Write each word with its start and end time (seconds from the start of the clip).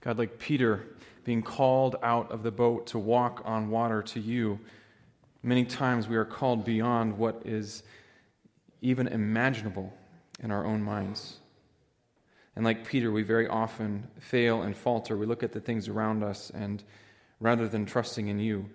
God, 0.00 0.18
like 0.18 0.38
Peter 0.38 0.86
being 1.24 1.42
called 1.42 1.96
out 2.02 2.30
of 2.30 2.42
the 2.42 2.50
boat 2.50 2.88
to 2.88 2.98
walk 2.98 3.42
on 3.44 3.70
water 3.70 4.02
to 4.02 4.20
you, 4.20 4.58
many 5.42 5.64
times 5.64 6.08
we 6.08 6.16
are 6.16 6.24
called 6.24 6.64
beyond 6.64 7.18
what 7.18 7.42
is 7.44 7.82
even 8.80 9.06
imaginable 9.06 9.92
in 10.42 10.50
our 10.50 10.64
own 10.64 10.82
minds. 10.82 11.36
And 12.56 12.64
like 12.64 12.86
Peter, 12.86 13.12
we 13.12 13.22
very 13.22 13.46
often 13.46 14.08
fail 14.18 14.62
and 14.62 14.76
falter. 14.76 15.16
We 15.16 15.26
look 15.26 15.42
at 15.42 15.52
the 15.52 15.60
things 15.60 15.88
around 15.88 16.22
us, 16.22 16.50
and 16.50 16.82
rather 17.38 17.68
than 17.68 17.86
trusting 17.86 18.28
in 18.28 18.38
you, 18.38 18.68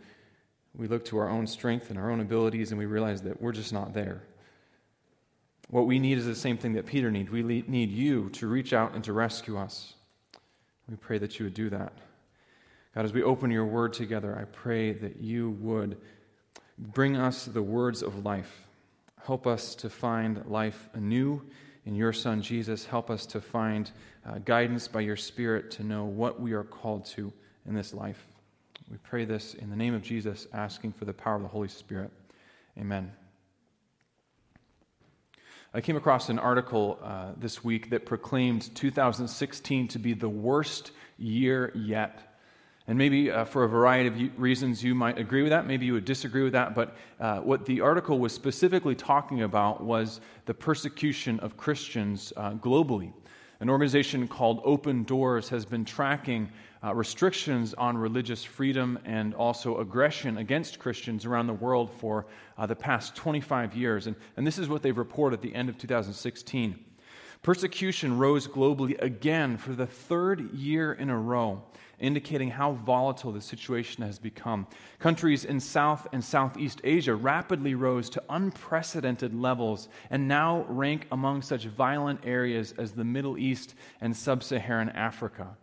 we 0.76 0.88
look 0.88 1.06
to 1.06 1.18
our 1.18 1.30
own 1.30 1.48
strength 1.48 1.90
and 1.90 1.98
our 1.98 2.12
own 2.12 2.20
abilities, 2.22 2.72
and 2.72 2.80
we 2.80 2.86
realize 2.86 3.22
that 3.24 3.42
we're 3.42 3.52
just 3.52 3.74
not 3.74 3.94
there. 3.94 4.22
What 5.70 5.88
we 5.88 6.00
need 6.00 6.18
is 6.18 6.26
the 6.26 6.36
same 6.36 6.58
thing 6.58 6.74
that 6.74 6.86
Peter 6.86 7.10
needs. 7.10 7.32
We 7.32 7.42
need 7.68 7.90
you 7.90 8.30
to 8.32 8.48
reach 8.48 8.74
out 8.74 8.94
and 8.94 9.04
to 9.06 9.14
rescue 9.14 9.58
us. 9.58 9.94
We 10.90 10.96
pray 10.98 11.18
that 11.18 11.40
you 11.40 11.46
would 11.46 11.54
do 11.54 11.70
that. 11.70 11.94
God, 12.94 13.06
as 13.06 13.14
we 13.14 13.24
open 13.24 13.52
your 13.52 13.66
word 13.66 13.94
together, 13.94 14.38
I 14.40 14.46
pray 14.46 14.94
that 14.94 15.18
you 15.22 15.52
would 15.62 15.98
bring 16.78 17.18
us 17.18 17.46
the 17.46 17.62
words 17.62 18.02
of 18.02 18.24
life. 18.24 18.68
Help 19.26 19.48
us 19.48 19.76
to 19.76 19.90
find 19.90 20.46
life 20.46 20.90
anew 20.94 21.42
in 21.86 21.96
your 21.96 22.14
Son, 22.14 22.42
Jesus. 22.42 22.86
Help 22.86 23.10
us 23.10 23.26
to 23.28 23.42
find 23.42 23.92
uh, 24.26 24.40
guidance 24.46 24.88
by 24.88 25.02
your 25.02 25.16
Spirit 25.18 25.72
to 25.72 25.84
know 25.84 26.06
what 26.06 26.40
we 26.40 26.54
are 26.54 26.64
called 26.64 27.06
to 27.06 27.34
in 27.68 27.74
this 27.74 27.94
life. 27.94 28.24
We 28.90 28.98
pray 28.98 29.26
this 29.26 29.56
in 29.56 29.70
the 29.70 29.76
name 29.76 29.94
of 29.94 30.04
Jesus, 30.04 30.48
asking 30.54 30.94
for 30.94 31.06
the 31.06 31.14
power 31.14 31.36
of 31.36 31.42
the 31.42 31.48
Holy 31.48 31.68
Spirit. 31.68 32.12
Amen. 32.78 33.12
I 35.76 35.82
came 35.82 35.98
across 35.98 36.30
an 36.30 36.40
article 36.40 36.98
uh, 37.04 37.32
this 37.36 37.62
week 37.62 37.90
that 37.90 38.06
proclaimed 38.06 38.74
2016 38.76 39.90
to 39.90 40.00
be 40.00 40.14
the 40.14 40.30
worst 40.30 40.92
year 41.18 41.74
yet. 41.76 42.38
And 42.88 42.98
maybe 42.98 43.30
uh, 43.30 43.44
for 43.44 43.66
a 43.66 43.68
variety 43.68 44.08
of 44.08 44.40
reasons 44.40 44.82
you 44.82 44.96
might 44.96 45.20
agree 45.20 45.42
with 45.42 45.50
that, 45.50 45.68
maybe 45.68 45.86
you 45.86 45.92
would 45.92 46.06
disagree 46.06 46.44
with 46.44 46.54
that, 46.54 46.76
but 46.76 46.96
uh, 47.20 47.40
what 47.40 47.66
the 47.66 47.82
article 47.82 48.20
was 48.20 48.32
specifically 48.32 48.96
talking 48.96 49.42
about 49.42 49.84
was 49.84 50.22
the 50.46 50.54
persecution 50.54 51.42
of 51.42 51.58
Christians 51.58 52.32
uh, 52.38 52.52
globally. 52.52 53.12
An 53.60 53.70
organization 53.70 54.30
called 54.30 54.62
Open 54.64 55.04
Doors 55.04 55.50
has 55.50 55.66
been 55.66 55.84
tracking 55.84 56.50
uh, 56.86 56.94
restrictions 56.94 57.74
on 57.74 57.98
religious 57.98 58.44
freedom 58.44 59.00
and 59.06 59.34
also 59.34 59.80
aggression 59.80 60.38
against 60.38 60.78
Christians 60.78 61.26
around 61.26 61.48
the 61.48 61.54
world 61.54 61.92
for 61.92 62.28
uh, 62.58 62.66
the 62.66 62.76
past 62.76 63.16
25 63.16 63.76
years. 63.76 64.06
And, 64.08 64.16
and 64.38 64.46
this 64.46 64.60
is 64.60 64.70
what 64.70 64.84
they've 64.84 64.98
reported 64.98 65.38
at 65.38 65.42
the 65.42 65.56
end 65.56 65.70
of 65.70 65.78
2016. 65.78 66.80
Persecution 67.42 68.18
rose 68.18 68.48
globally 68.48 69.00
again 69.02 69.58
for 69.58 69.74
the 69.74 69.86
third 69.86 70.52
year 70.54 70.94
in 70.94 71.10
a 71.10 71.18
row, 71.18 71.64
indicating 72.00 72.50
how 72.50 72.74
volatile 72.74 73.32
the 73.32 73.42
situation 73.42 74.04
has 74.04 74.18
become. 74.18 74.68
Countries 75.00 75.46
in 75.46 75.60
South 75.60 76.08
and 76.12 76.24
Southeast 76.24 76.82
Asia 76.84 77.14
rapidly 77.14 77.76
rose 77.76 78.10
to 78.12 78.24
unprecedented 78.30 79.34
levels 79.34 79.90
and 80.10 80.28
now 80.28 80.66
rank 80.70 81.08
among 81.12 81.42
such 81.42 81.66
violent 81.66 82.20
areas 82.26 82.74
as 82.78 82.92
the 82.92 83.04
Middle 83.04 83.38
East 83.38 83.76
and 84.02 84.16
Sub 84.16 84.44
Saharan 84.44 84.90
Africa. 84.90 85.56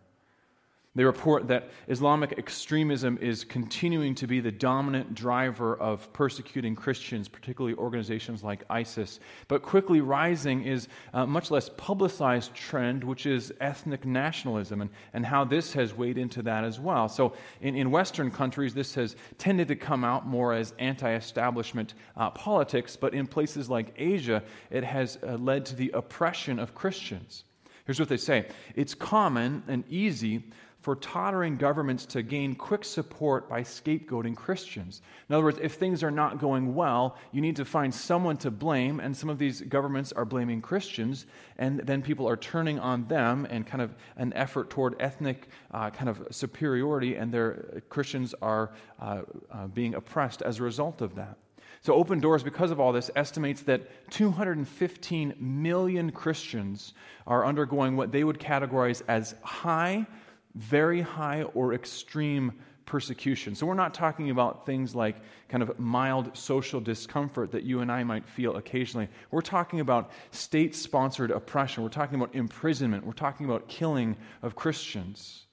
They 0.95 1.03
report 1.03 1.47
that 1.47 1.71
Islamic 1.87 2.37
extremism 2.37 3.17
is 3.19 3.43
continuing 3.43 4.13
to 4.13 4.27
be 4.27 4.39
the 4.39 4.51
dominant 4.51 5.15
driver 5.15 5.75
of 5.75 6.11
persecuting 6.13 6.75
Christians, 6.75 7.27
particularly 7.27 7.75
organizations 7.75 8.43
like 8.43 8.63
ISIS. 8.69 9.19
But 9.47 9.63
quickly 9.63 10.01
rising 10.01 10.63
is 10.63 10.87
a 11.13 11.25
much 11.25 11.49
less 11.49 11.67
publicized 11.77 12.53
trend, 12.53 13.03
which 13.03 13.25
is 13.25 13.51
ethnic 13.59 14.05
nationalism, 14.05 14.81
and, 14.81 14.91
and 15.13 15.25
how 15.25 15.43
this 15.43 15.73
has 15.73 15.95
weighed 15.95 16.19
into 16.19 16.43
that 16.43 16.63
as 16.63 16.79
well. 16.79 17.09
So, 17.09 17.33
in, 17.61 17.75
in 17.75 17.89
Western 17.89 18.29
countries, 18.29 18.75
this 18.75 18.93
has 18.93 19.15
tended 19.39 19.69
to 19.69 19.75
come 19.75 20.03
out 20.03 20.27
more 20.27 20.53
as 20.53 20.75
anti 20.77 21.15
establishment 21.15 21.95
uh, 22.15 22.29
politics, 22.29 22.95
but 22.95 23.15
in 23.15 23.25
places 23.25 23.67
like 23.67 23.95
Asia, 23.97 24.43
it 24.69 24.83
has 24.83 25.17
uh, 25.23 25.37
led 25.37 25.65
to 25.65 25.75
the 25.75 25.89
oppression 25.95 26.59
of 26.59 26.75
Christians. 26.75 27.45
Here's 27.85 27.99
what 27.99 28.09
they 28.09 28.17
say 28.17 28.45
it's 28.75 28.93
common 28.93 29.63
and 29.67 29.83
easy 29.89 30.43
for 30.83 30.97
tottering 30.97 31.55
governments 31.55 32.05
to 32.05 32.21
gain 32.21 32.53
quick 32.53 32.83
support 32.83 33.47
by 33.47 33.61
scapegoating 33.61 34.35
Christians. 34.35 35.01
In 35.29 35.33
other 35.33 35.45
words, 35.45 35.57
if 35.61 35.75
things 35.75 36.03
are 36.03 36.11
not 36.11 36.39
going 36.39 36.75
well, 36.75 37.15
you 37.31 37.39
need 37.39 37.55
to 37.55 37.63
find 37.63 37.95
someone 37.95 38.35
to 38.39 38.51
blame, 38.51 38.99
and 38.99 39.15
some 39.15 39.29
of 39.29 39.39
these 39.39 39.61
governments 39.61 40.11
are 40.11 40.25
blaming 40.25 40.61
Christians, 40.61 41.25
and 41.57 41.79
then 41.79 42.01
people 42.01 42.27
are 42.27 42.35
turning 42.35 42.79
on 42.79 43.07
them 43.07 43.47
and 43.49 43.65
kind 43.65 43.81
of 43.81 43.95
an 44.17 44.33
effort 44.33 44.69
toward 44.69 44.97
ethnic 44.99 45.47
uh, 45.71 45.89
kind 45.89 46.09
of 46.09 46.27
superiority, 46.31 47.15
and 47.15 47.33
their 47.33 47.81
Christians 47.87 48.35
are 48.41 48.73
uh, 48.99 49.21
uh, 49.53 49.67
being 49.67 49.95
oppressed 49.95 50.41
as 50.41 50.59
a 50.59 50.63
result 50.63 51.01
of 51.01 51.15
that. 51.15 51.37
So, 51.79 51.93
Open 51.93 52.19
Doors, 52.19 52.43
because 52.43 52.71
of 52.71 52.81
all 52.81 52.91
this, 52.91 53.09
estimates 53.15 53.61
that 53.63 54.11
215 54.11 55.35
million 55.39 56.11
Christians 56.11 56.93
are 57.25 57.45
undergoing 57.45 57.95
what 57.95 58.11
they 58.11 58.25
would 58.25 58.39
categorize 58.39 59.01
as 59.07 59.35
high 59.43 60.07
very 60.55 61.01
high 61.01 61.43
or 61.43 61.73
extreme 61.73 62.53
persecution. 62.85 63.55
So 63.55 63.65
we're 63.65 63.73
not 63.73 63.93
talking 63.93 64.29
about 64.29 64.65
things 64.65 64.93
like 64.93 65.15
kind 65.49 65.63
of 65.63 65.79
mild 65.79 66.35
social 66.35 66.79
discomfort 66.79 67.51
that 67.51 67.63
you 67.63 67.79
and 67.79 67.91
I 67.91 68.03
might 68.03 68.27
feel 68.27 68.57
occasionally. 68.57 69.07
We're 69.31 69.41
talking 69.41 69.79
about 69.79 70.11
state 70.31 70.75
sponsored 70.75 71.31
oppression. 71.31 71.83
We're 71.83 71.89
talking 71.89 72.15
about 72.15 72.35
imprisonment. 72.35 73.05
We're 73.05 73.13
talking 73.13 73.45
about 73.45 73.67
killing 73.67 74.15
of 74.41 74.55
Christians. 74.55 75.45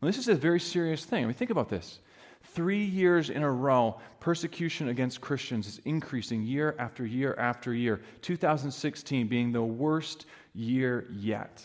Well, 0.00 0.08
this 0.08 0.18
is 0.18 0.28
a 0.28 0.34
very 0.34 0.60
serious 0.60 1.04
thing. 1.04 1.24
I 1.24 1.26
mean, 1.26 1.34
think 1.34 1.50
about 1.50 1.68
this. 1.68 2.00
Three 2.42 2.84
years 2.84 3.30
in 3.30 3.42
a 3.42 3.50
row, 3.50 3.98
persecution 4.20 4.88
against 4.88 5.20
Christians 5.20 5.66
is 5.66 5.80
increasing 5.84 6.42
year 6.42 6.74
after 6.78 7.04
year 7.04 7.34
after 7.38 7.74
year. 7.74 8.00
2016 8.22 9.26
being 9.26 9.52
the 9.52 9.62
worst 9.62 10.26
year 10.54 11.06
yet. 11.10 11.62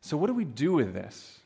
So, 0.00 0.16
what 0.16 0.26
do 0.26 0.34
we 0.34 0.44
do 0.44 0.72
with 0.72 0.92
this? 0.92 1.39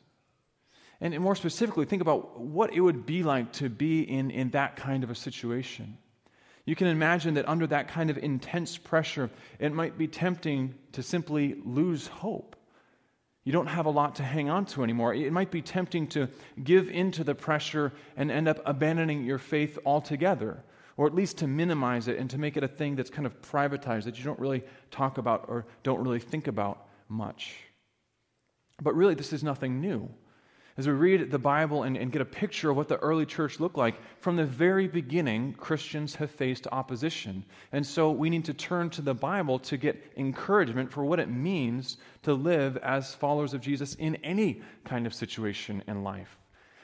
And 1.00 1.18
more 1.20 1.34
specifically, 1.34 1.86
think 1.86 2.02
about 2.02 2.40
what 2.40 2.72
it 2.72 2.80
would 2.80 3.04
be 3.04 3.22
like 3.22 3.52
to 3.54 3.68
be 3.68 4.02
in, 4.02 4.30
in 4.30 4.50
that 4.50 4.76
kind 4.76 5.04
of 5.04 5.10
a 5.10 5.14
situation. 5.14 5.98
You 6.66 6.74
can 6.74 6.86
imagine 6.86 7.34
that 7.34 7.48
under 7.48 7.66
that 7.66 7.88
kind 7.88 8.10
of 8.10 8.18
intense 8.18 8.78
pressure, 8.78 9.30
it 9.58 9.72
might 9.72 9.98
be 9.98 10.08
tempting 10.08 10.74
to 10.92 11.02
simply 11.02 11.60
lose 11.64 12.06
hope. 12.06 12.56
You 13.44 13.52
don't 13.52 13.66
have 13.66 13.84
a 13.84 13.90
lot 13.90 14.14
to 14.16 14.22
hang 14.22 14.48
on 14.48 14.64
to 14.66 14.82
anymore. 14.82 15.12
It 15.12 15.30
might 15.30 15.50
be 15.50 15.60
tempting 15.60 16.06
to 16.08 16.28
give 16.62 16.88
in 16.88 17.10
to 17.12 17.24
the 17.24 17.34
pressure 17.34 17.92
and 18.16 18.30
end 18.30 18.48
up 18.48 18.60
abandoning 18.64 19.24
your 19.24 19.36
faith 19.36 19.78
altogether, 19.84 20.64
or 20.96 21.06
at 21.06 21.14
least 21.14 21.38
to 21.38 21.46
minimize 21.46 22.08
it 22.08 22.18
and 22.18 22.30
to 22.30 22.38
make 22.38 22.56
it 22.56 22.64
a 22.64 22.68
thing 22.68 22.96
that's 22.96 23.10
kind 23.10 23.26
of 23.26 23.42
privatized 23.42 24.04
that 24.04 24.16
you 24.16 24.24
don't 24.24 24.38
really 24.38 24.62
talk 24.90 25.18
about 25.18 25.44
or 25.48 25.66
don't 25.82 26.02
really 26.02 26.20
think 26.20 26.46
about 26.46 26.86
much. 27.10 27.56
But 28.82 28.94
really, 28.94 29.14
this 29.14 29.34
is 29.34 29.44
nothing 29.44 29.82
new 29.82 30.08
as 30.76 30.88
we 30.88 30.92
read 30.92 31.30
the 31.30 31.38
Bible 31.38 31.84
and, 31.84 31.96
and, 31.96 32.10
get 32.10 32.20
a 32.20 32.24
picture 32.24 32.70
of 32.70 32.76
what 32.76 32.88
the 32.88 32.96
early 32.96 33.24
church 33.24 33.60
looked 33.60 33.76
like, 33.76 33.94
from 34.20 34.34
the 34.34 34.44
very 34.44 34.88
beginning, 34.88 35.52
Christians 35.52 36.16
have 36.16 36.32
faced 36.32 36.66
opposition. 36.72 37.44
And 37.70 37.86
so 37.86 38.10
we 38.10 38.28
need 38.28 38.44
to 38.46 38.54
turn 38.54 38.90
to 38.90 39.02
the 39.02 39.14
Bible 39.14 39.60
to 39.60 39.76
get 39.76 40.12
encouragement 40.16 40.90
for 40.90 41.04
what 41.04 41.20
it 41.20 41.30
means 41.30 41.98
to 42.24 42.34
live 42.34 42.76
as 42.78 43.14
followers 43.14 43.54
of 43.54 43.60
Jesus 43.60 43.94
in 43.94 44.16
any 44.16 44.62
kind 44.84 45.06
of 45.06 45.14
situation 45.14 45.80
in 45.86 46.02
life. 46.02 46.38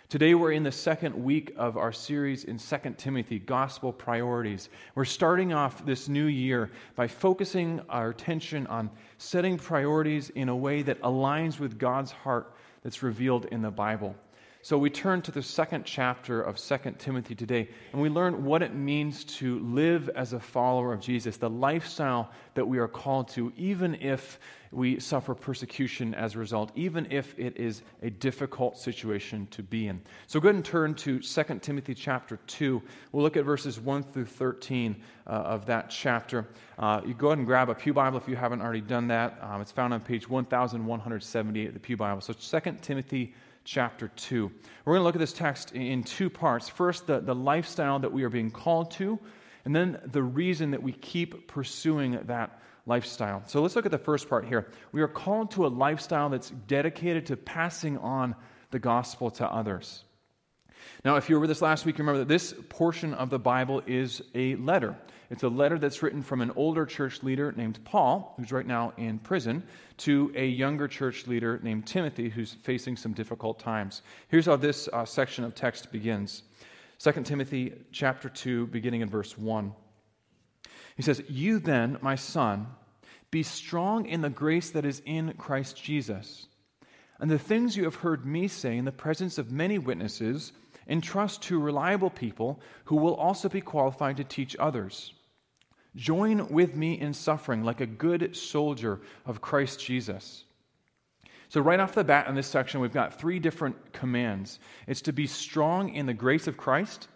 Today, 0.09 0.35
we're 0.35 0.53
in 0.53 0.65
the 0.65 0.73
second 0.73 1.15
week 1.15 1.53
of 1.57 1.77
our 1.77 1.93
series 1.93 2.43
in 2.45 2.59
2 2.59 2.95
Timothy, 2.97 3.39
Gospel 3.39 3.93
Priorities. 3.93 4.69
We're 4.97 5.05
starting 5.05 5.53
off 5.53 5.87
this 5.87 6.09
new 6.09 6.27
year 6.27 6.71
by 6.97 7.07
focusing 7.07 7.81
our 7.89 8.11
attention 8.11 8.67
on 8.67 8.91
setting 9.19 9.57
priorities 9.57 10.31
in 10.31 10.49
a 10.49 10.57
way 10.57 10.83
that 10.83 11.01
aligns 11.03 11.61
with 11.61 11.79
God's 11.79 12.11
heart 12.11 12.55
that's 12.83 13.03
revealed 13.03 13.45
in 13.47 13.63
the 13.63 13.71
Bible. 13.71 14.15
So 14.63 14.77
we 14.77 14.91
turn 14.91 15.23
to 15.23 15.31
the 15.31 15.43
second 15.43 15.87
chapter 15.87 16.43
of 16.43 16.59
2 16.59 16.97
Timothy 16.99 17.35
today, 17.35 17.67
and 17.93 18.03
we 18.03 18.11
learn 18.11 18.45
what 18.45 18.63
it 18.63 18.75
means 18.75 19.25
to 19.39 19.59
live 19.61 20.11
as 20.11 20.35
a 20.35 20.41
follower 20.41 20.93
of 20.93 21.01
Jesus, 21.01 21.39
the 21.39 21.49
lifestyle 21.49 22.31
that 22.53 22.69
we 22.69 22.79
are 22.79 22.87
called 22.87 23.29
to, 23.29 23.55
even 23.57 23.95
if 23.95 24.39
we 24.71 25.01
suffer 25.01 25.35
persecution 25.35 26.15
as 26.15 26.35
a 26.35 26.39
result, 26.39 26.73
even 26.75 27.11
if 27.11 27.35
it 27.39 27.57
is 27.57 27.81
a 28.03 28.11
difficult 28.11 28.79
situation 28.79 29.49
to 29.53 29.63
be 29.63 29.89
in. 29.89 29.99
So 30.27 30.39
go 30.41 30.51
ahead 30.51 30.57
and 30.57 30.65
turn 30.65 30.95
to 30.97 31.21
2 31.21 31.43
Timothy 31.63 31.95
chapter 31.95 32.39
2. 32.47 32.83
We'll 33.13 33.23
look 33.23 33.39
at 33.39 33.47
verses 33.47 33.81
1 33.81 34.03
through 34.03 34.27
13 34.27 34.95
uh, 35.27 35.31
of 35.31 35.65
that 35.67 35.89
chapter. 35.89 36.47
Uh, 36.79 37.01
you 37.07 37.15
go 37.15 37.29
ahead 37.29 37.39
and 37.39 37.47
grab 37.47 37.71
a 37.71 37.75
Pew 37.75 37.95
Bible 37.95 38.19
if 38.19 38.29
you 38.29 38.37
haven't 38.37 38.61
already 38.61 38.83
done 38.83 39.09
that. 39.09 39.39
Um, 39.41 39.63
it's 39.63 39.73
found 39.73 39.95
on 39.95 40.01
page 40.01 40.29
1178 40.29 41.69
of 41.69 41.75
the 41.75 41.81
Pew 41.81 41.97
Bible. 41.97 42.21
So 42.21 42.35
2 42.35 42.77
Timothy 42.83 43.33
chapter 43.71 44.09
2. 44.09 44.51
We're 44.85 44.95
going 44.95 45.01
to 45.01 45.05
look 45.05 45.15
at 45.15 45.21
this 45.21 45.33
text 45.33 45.73
in 45.77 46.03
two 46.03 46.29
parts. 46.29 46.69
First, 46.69 47.07
the, 47.07 47.21
the 47.21 47.35
lifestyle 47.35 48.01
that 48.01 48.13
we 48.13 48.25
are 48.25 48.29
being 48.29 48.51
called 48.51 48.91
to, 48.93 49.17
and 49.65 49.75
then 49.75 50.01
the 50.07 50.25
reason 50.25 50.73
that 50.73 50.83
we 50.83 50.91
keep 50.91 51.47
pursuing 51.47 52.19
that 52.25 52.61
lifestyle. 52.87 53.45
So 53.47 53.63
let's 53.63 53.77
look 53.77 53.87
at 53.87 53.93
the 53.93 53.99
first 53.99 54.29
part 54.29 54.45
here. 54.45 54.73
We 54.91 55.03
are 55.03 55.09
called 55.09 55.53
to 55.53 55.67
a 55.67 55.69
lifestyle 55.69 56.29
that's 56.29 56.51
dedicated 56.51 57.27
to 57.27 57.37
passing 57.37 57.97
on 57.99 58.35
the 58.73 58.81
gospel 58.81 59.31
to 59.33 59.47
others. 59.47 60.03
Now, 61.05 61.15
if 61.15 61.29
you 61.29 61.37
were 61.37 61.41
with 61.41 61.51
us 61.53 61.63
last 61.63 61.87
week, 61.87 61.99
remember 61.99 62.19
that 62.19 62.29
this 62.29 62.53
portion 62.71 63.15
of 63.15 63.31
the 63.31 63.39
Bible 63.39 63.85
is 63.87 64.21
a 64.35 64.57
letter. 64.57 64.97
It's 65.31 65.45
a 65.45 65.49
letter 65.49 65.79
that's 65.79 66.03
written 66.03 66.23
from 66.23 66.41
an 66.41 66.51
older 66.57 66.85
church 66.85 67.23
leader 67.23 67.53
named 67.53 67.79
Paul, 67.85 68.35
who's 68.37 68.51
right 68.51 68.67
now 68.67 68.93
in 68.97 69.21
prison, 69.21 69.63
to 69.99 70.33
a 70.35 70.45
younger 70.45 70.89
church 70.89 71.29
leader 71.29 71.61
named 71.63 71.87
Timothy, 71.87 72.29
who's 72.29 72.53
facing 72.53 72.97
some 72.97 73.13
difficult 73.13 73.61
times. 73.61 74.03
Here's 74.27 74.47
how 74.47 74.57
this 74.57 74.89
uh, 74.93 75.05
section 75.05 75.45
of 75.45 75.55
text 75.55 75.93
begins 75.93 76.43
2 76.99 77.13
Timothy 77.23 77.73
chapter 77.93 78.29
2, 78.29 78.67
beginning 78.67 79.03
in 79.03 79.09
verse 79.09 79.39
1. 79.39 79.73
He 80.97 81.03
says, 81.03 81.23
You 81.29 81.61
then, 81.61 81.99
my 82.03 82.17
son, 82.17 82.67
be 83.31 83.45
strong 83.45 84.07
in 84.07 84.23
the 84.23 84.31
grace 84.31 84.71
that 84.71 84.85
is 84.85 85.01
in 85.07 85.35
Christ 85.35 85.81
Jesus. 85.81 86.49
And 87.21 87.31
the 87.31 87.39
things 87.39 87.77
you 87.77 87.85
have 87.85 87.95
heard 87.95 88.27
me 88.27 88.49
say 88.49 88.77
in 88.77 88.85
the 88.85 88.91
presence 88.91 89.39
of 89.39 89.53
many 89.53 89.79
witnesses, 89.79 90.53
entrust 90.89 91.43
to 91.43 91.61
reliable 91.61 92.11
people 92.11 92.61
who 92.87 92.97
will 92.97 93.15
also 93.15 93.49
be 93.49 93.61
qualified 93.61 94.17
to 94.17 94.25
teach 94.25 94.57
others. 94.59 95.15
Join 95.97 96.49
with 96.49 96.77
me 96.77 97.01
in 97.01 97.13
suffering 97.13 97.65
like 97.65 97.81
a 97.81 97.87
good 97.87 98.37
soldier 98.37 99.01
of 99.27 99.41
Christ 99.41 99.85
Jesus. 99.85 100.45
So, 101.49 101.61
right 101.61 101.81
off 101.81 101.95
the 101.95 102.05
bat 102.05 102.29
in 102.29 102.37
this 102.37 102.47
section, 102.47 102.81
we've 102.81 102.93
got 102.93 103.19
three 103.19 103.41
different 103.41 103.93
commands 103.93 104.61
it's 104.87 105.03
to 105.03 105.13
be 105.13 105.27
strong 105.27 105.93
in 105.95 106.07
the 106.07 106.15
grace 106.15 106.47
of 106.47 106.57
Christ, 106.57 107.09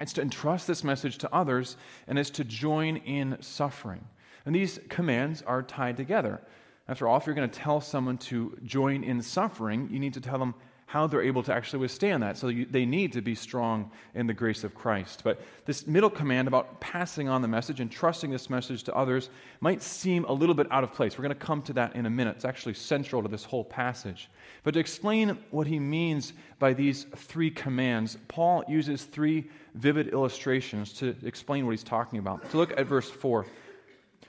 it's 0.00 0.14
to 0.14 0.22
entrust 0.22 0.66
this 0.66 0.82
message 0.82 1.18
to 1.18 1.34
others, 1.34 1.76
and 2.06 2.18
it's 2.18 2.30
to 2.30 2.44
join 2.44 2.96
in 2.96 3.36
suffering. 3.40 4.04
And 4.46 4.54
these 4.54 4.80
commands 4.88 5.42
are 5.42 5.62
tied 5.62 5.96
together. 5.96 6.40
After 6.88 7.06
all, 7.06 7.16
if 7.16 7.26
you're 7.26 7.34
going 7.34 7.48
to 7.48 7.58
tell 7.58 7.80
someone 7.80 8.18
to 8.18 8.56
join 8.64 9.04
in 9.04 9.22
suffering, 9.22 9.88
you 9.90 9.98
need 9.98 10.14
to 10.14 10.20
tell 10.20 10.38
them 10.38 10.54
how 10.94 11.08
they're 11.08 11.22
able 11.22 11.42
to 11.42 11.52
actually 11.52 11.80
withstand 11.80 12.22
that. 12.22 12.38
So 12.38 12.46
you, 12.46 12.66
they 12.66 12.86
need 12.86 13.14
to 13.14 13.20
be 13.20 13.34
strong 13.34 13.90
in 14.14 14.28
the 14.28 14.32
grace 14.32 14.62
of 14.62 14.76
Christ. 14.76 15.22
But 15.24 15.40
this 15.64 15.88
middle 15.88 16.08
command 16.08 16.46
about 16.46 16.80
passing 16.80 17.28
on 17.28 17.42
the 17.42 17.48
message 17.48 17.80
and 17.80 17.90
trusting 17.90 18.30
this 18.30 18.48
message 18.48 18.84
to 18.84 18.94
others 18.94 19.28
might 19.60 19.82
seem 19.82 20.24
a 20.26 20.32
little 20.32 20.54
bit 20.54 20.68
out 20.70 20.84
of 20.84 20.92
place. 20.92 21.18
We're 21.18 21.24
going 21.24 21.36
to 21.36 21.46
come 21.46 21.62
to 21.62 21.72
that 21.72 21.96
in 21.96 22.06
a 22.06 22.10
minute. 22.10 22.36
It's 22.36 22.44
actually 22.44 22.74
central 22.74 23.22
to 23.22 23.28
this 23.28 23.42
whole 23.42 23.64
passage. 23.64 24.30
But 24.62 24.74
to 24.74 24.78
explain 24.78 25.36
what 25.50 25.66
he 25.66 25.80
means 25.80 26.32
by 26.60 26.74
these 26.74 27.06
three 27.16 27.50
commands, 27.50 28.16
Paul 28.28 28.62
uses 28.68 29.02
three 29.02 29.50
vivid 29.74 30.12
illustrations 30.12 30.92
to 30.92 31.16
explain 31.24 31.66
what 31.66 31.72
he's 31.72 31.82
talking 31.82 32.20
about. 32.20 32.52
So 32.52 32.58
look 32.58 32.70
at 32.70 32.86
verse 32.86 33.10
4. 33.10 33.46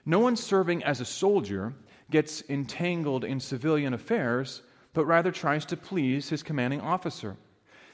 No 0.03 0.17
one 0.17 0.35
serving 0.35 0.83
as 0.83 0.99
a 0.99 1.05
soldier 1.05 1.75
gets 2.09 2.41
entangled 2.49 3.23
in 3.23 3.39
civilian 3.39 3.93
affairs 3.93 4.63
but 4.95 5.05
rather 5.05 5.31
tries 5.31 5.65
to 5.65 5.77
please 5.77 6.29
his 6.29 6.41
commanding 6.41 6.81
officer. 6.81 7.37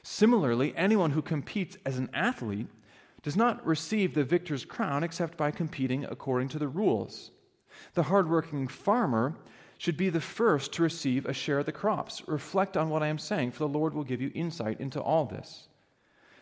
Similarly, 0.03 0.73
anyone 0.77 1.11
who 1.11 1.21
competes 1.21 1.77
as 1.85 1.97
an 1.97 2.09
athlete 2.13 2.67
does 3.23 3.35
not 3.35 3.65
receive 3.65 4.13
the 4.13 4.23
victor's 4.23 4.63
crown 4.63 5.03
except 5.03 5.37
by 5.37 5.51
competing 5.51 6.05
according 6.05 6.47
to 6.49 6.59
the 6.59 6.67
rules. 6.67 7.31
The 7.95 8.03
hardworking 8.03 8.67
farmer 8.67 9.35
should 9.77 9.97
be 9.97 10.09
the 10.09 10.21
first 10.21 10.73
to 10.73 10.83
receive 10.83 11.25
a 11.25 11.33
share 11.33 11.59
of 11.59 11.65
the 11.65 11.71
crops. 11.71 12.21
Reflect 12.27 12.77
on 12.77 12.89
what 12.89 13.01
I 13.03 13.07
am 13.07 13.17
saying, 13.17 13.51
for 13.51 13.59
the 13.59 13.67
Lord 13.67 13.93
will 13.93 14.03
give 14.03 14.21
you 14.21 14.31
insight 14.35 14.79
into 14.79 15.01
all 15.01 15.25
this. 15.25 15.67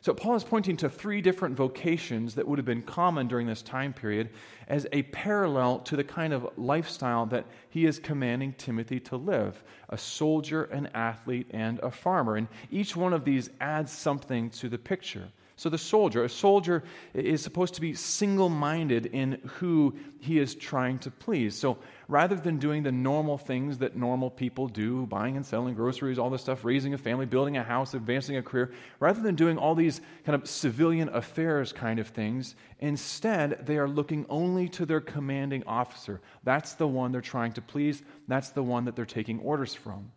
So, 0.02 0.14
Paul 0.14 0.36
is 0.36 0.46
pointing 0.46 0.78
to 0.78 0.90
three 0.90 1.22
different 1.22 1.58
vocations 1.58 2.36
that 2.36 2.48
would 2.48 2.58
have 2.58 2.66
been 2.66 2.82
common 2.82 3.28
during 3.28 3.48
this 3.48 3.62
time 3.62 3.92
period 3.92 4.30
as 4.68 4.88
a 4.94 5.04
parallel 5.04 5.80
to 5.80 5.98
the 5.98 6.04
kind 6.06 6.32
of 6.32 6.48
lifestyle 6.56 7.26
that 7.28 7.46
he 7.70 7.86
is 7.86 8.00
commanding 8.00 8.54
Timothy 8.54 9.00
to 9.02 9.18
live 9.18 9.62
a 9.90 9.98
soldier, 9.98 10.64
an 10.66 10.88
athlete, 10.94 11.48
and 11.52 11.80
a 11.80 11.92
farmer. 11.92 12.38
And 12.38 12.48
each 12.72 12.96
one 12.96 13.12
of 13.12 13.26
these 13.26 13.50
adds 13.60 13.92
something 13.92 14.50
to 14.52 14.70
the 14.70 14.78
picture. 14.78 15.28
So, 15.60 15.70
the 15.70 15.78
soldier, 15.78 16.24
a 16.24 16.30
soldier 16.30 16.84
is 17.14 17.44
supposed 17.44 17.74
to 17.74 17.82
be 17.82 17.94
single 17.94 18.48
minded 18.48 19.08
in 19.08 19.42
who 19.58 19.94
he 20.22 20.40
is 20.40 20.56
trying 20.56 21.00
to 21.00 21.12
please. 21.12 21.54
So, 21.54 21.80
rather 22.08 22.38
than 22.38 22.60
doing 22.60 22.82
the 22.82 22.94
normal 22.94 23.38
things 23.38 23.80
that 23.80 23.98
normal 23.98 24.30
people 24.30 24.70
do, 24.70 25.06
buying 25.08 25.36
and 25.36 25.46
selling 25.46 25.76
groceries, 25.76 26.18
all 26.18 26.30
this 26.30 26.44
stuff, 26.44 26.64
raising 26.64 26.94
a 26.94 26.98
family, 26.98 27.26
building 27.26 27.58
a 27.58 27.64
house, 27.64 27.94
advancing 27.94 28.38
a 28.38 28.42
career, 28.42 28.72
rather 29.02 29.22
than 29.22 29.36
doing 29.36 29.58
all 29.58 29.76
these 29.76 30.00
kind 30.24 30.34
of 30.42 30.48
civilian 30.48 31.10
affairs 31.10 31.74
kind 31.74 32.00
of 32.00 32.08
things, 32.08 32.56
instead, 32.80 33.66
they 33.66 33.78
are 33.78 33.90
looking 33.90 34.26
only 34.30 34.70
to 34.70 34.86
their 34.86 35.02
commanding 35.02 35.66
officer. 35.68 36.22
That's 36.46 36.76
the 36.76 36.88
one 36.88 37.12
they're 37.12 37.20
trying 37.20 37.52
to 37.52 37.62
please, 37.62 38.02
that's 38.30 38.52
the 38.52 38.64
one 38.64 38.86
that 38.86 38.96
they're 38.96 39.06
taking 39.06 39.42
orders 39.42 39.76
from. 39.76 40.10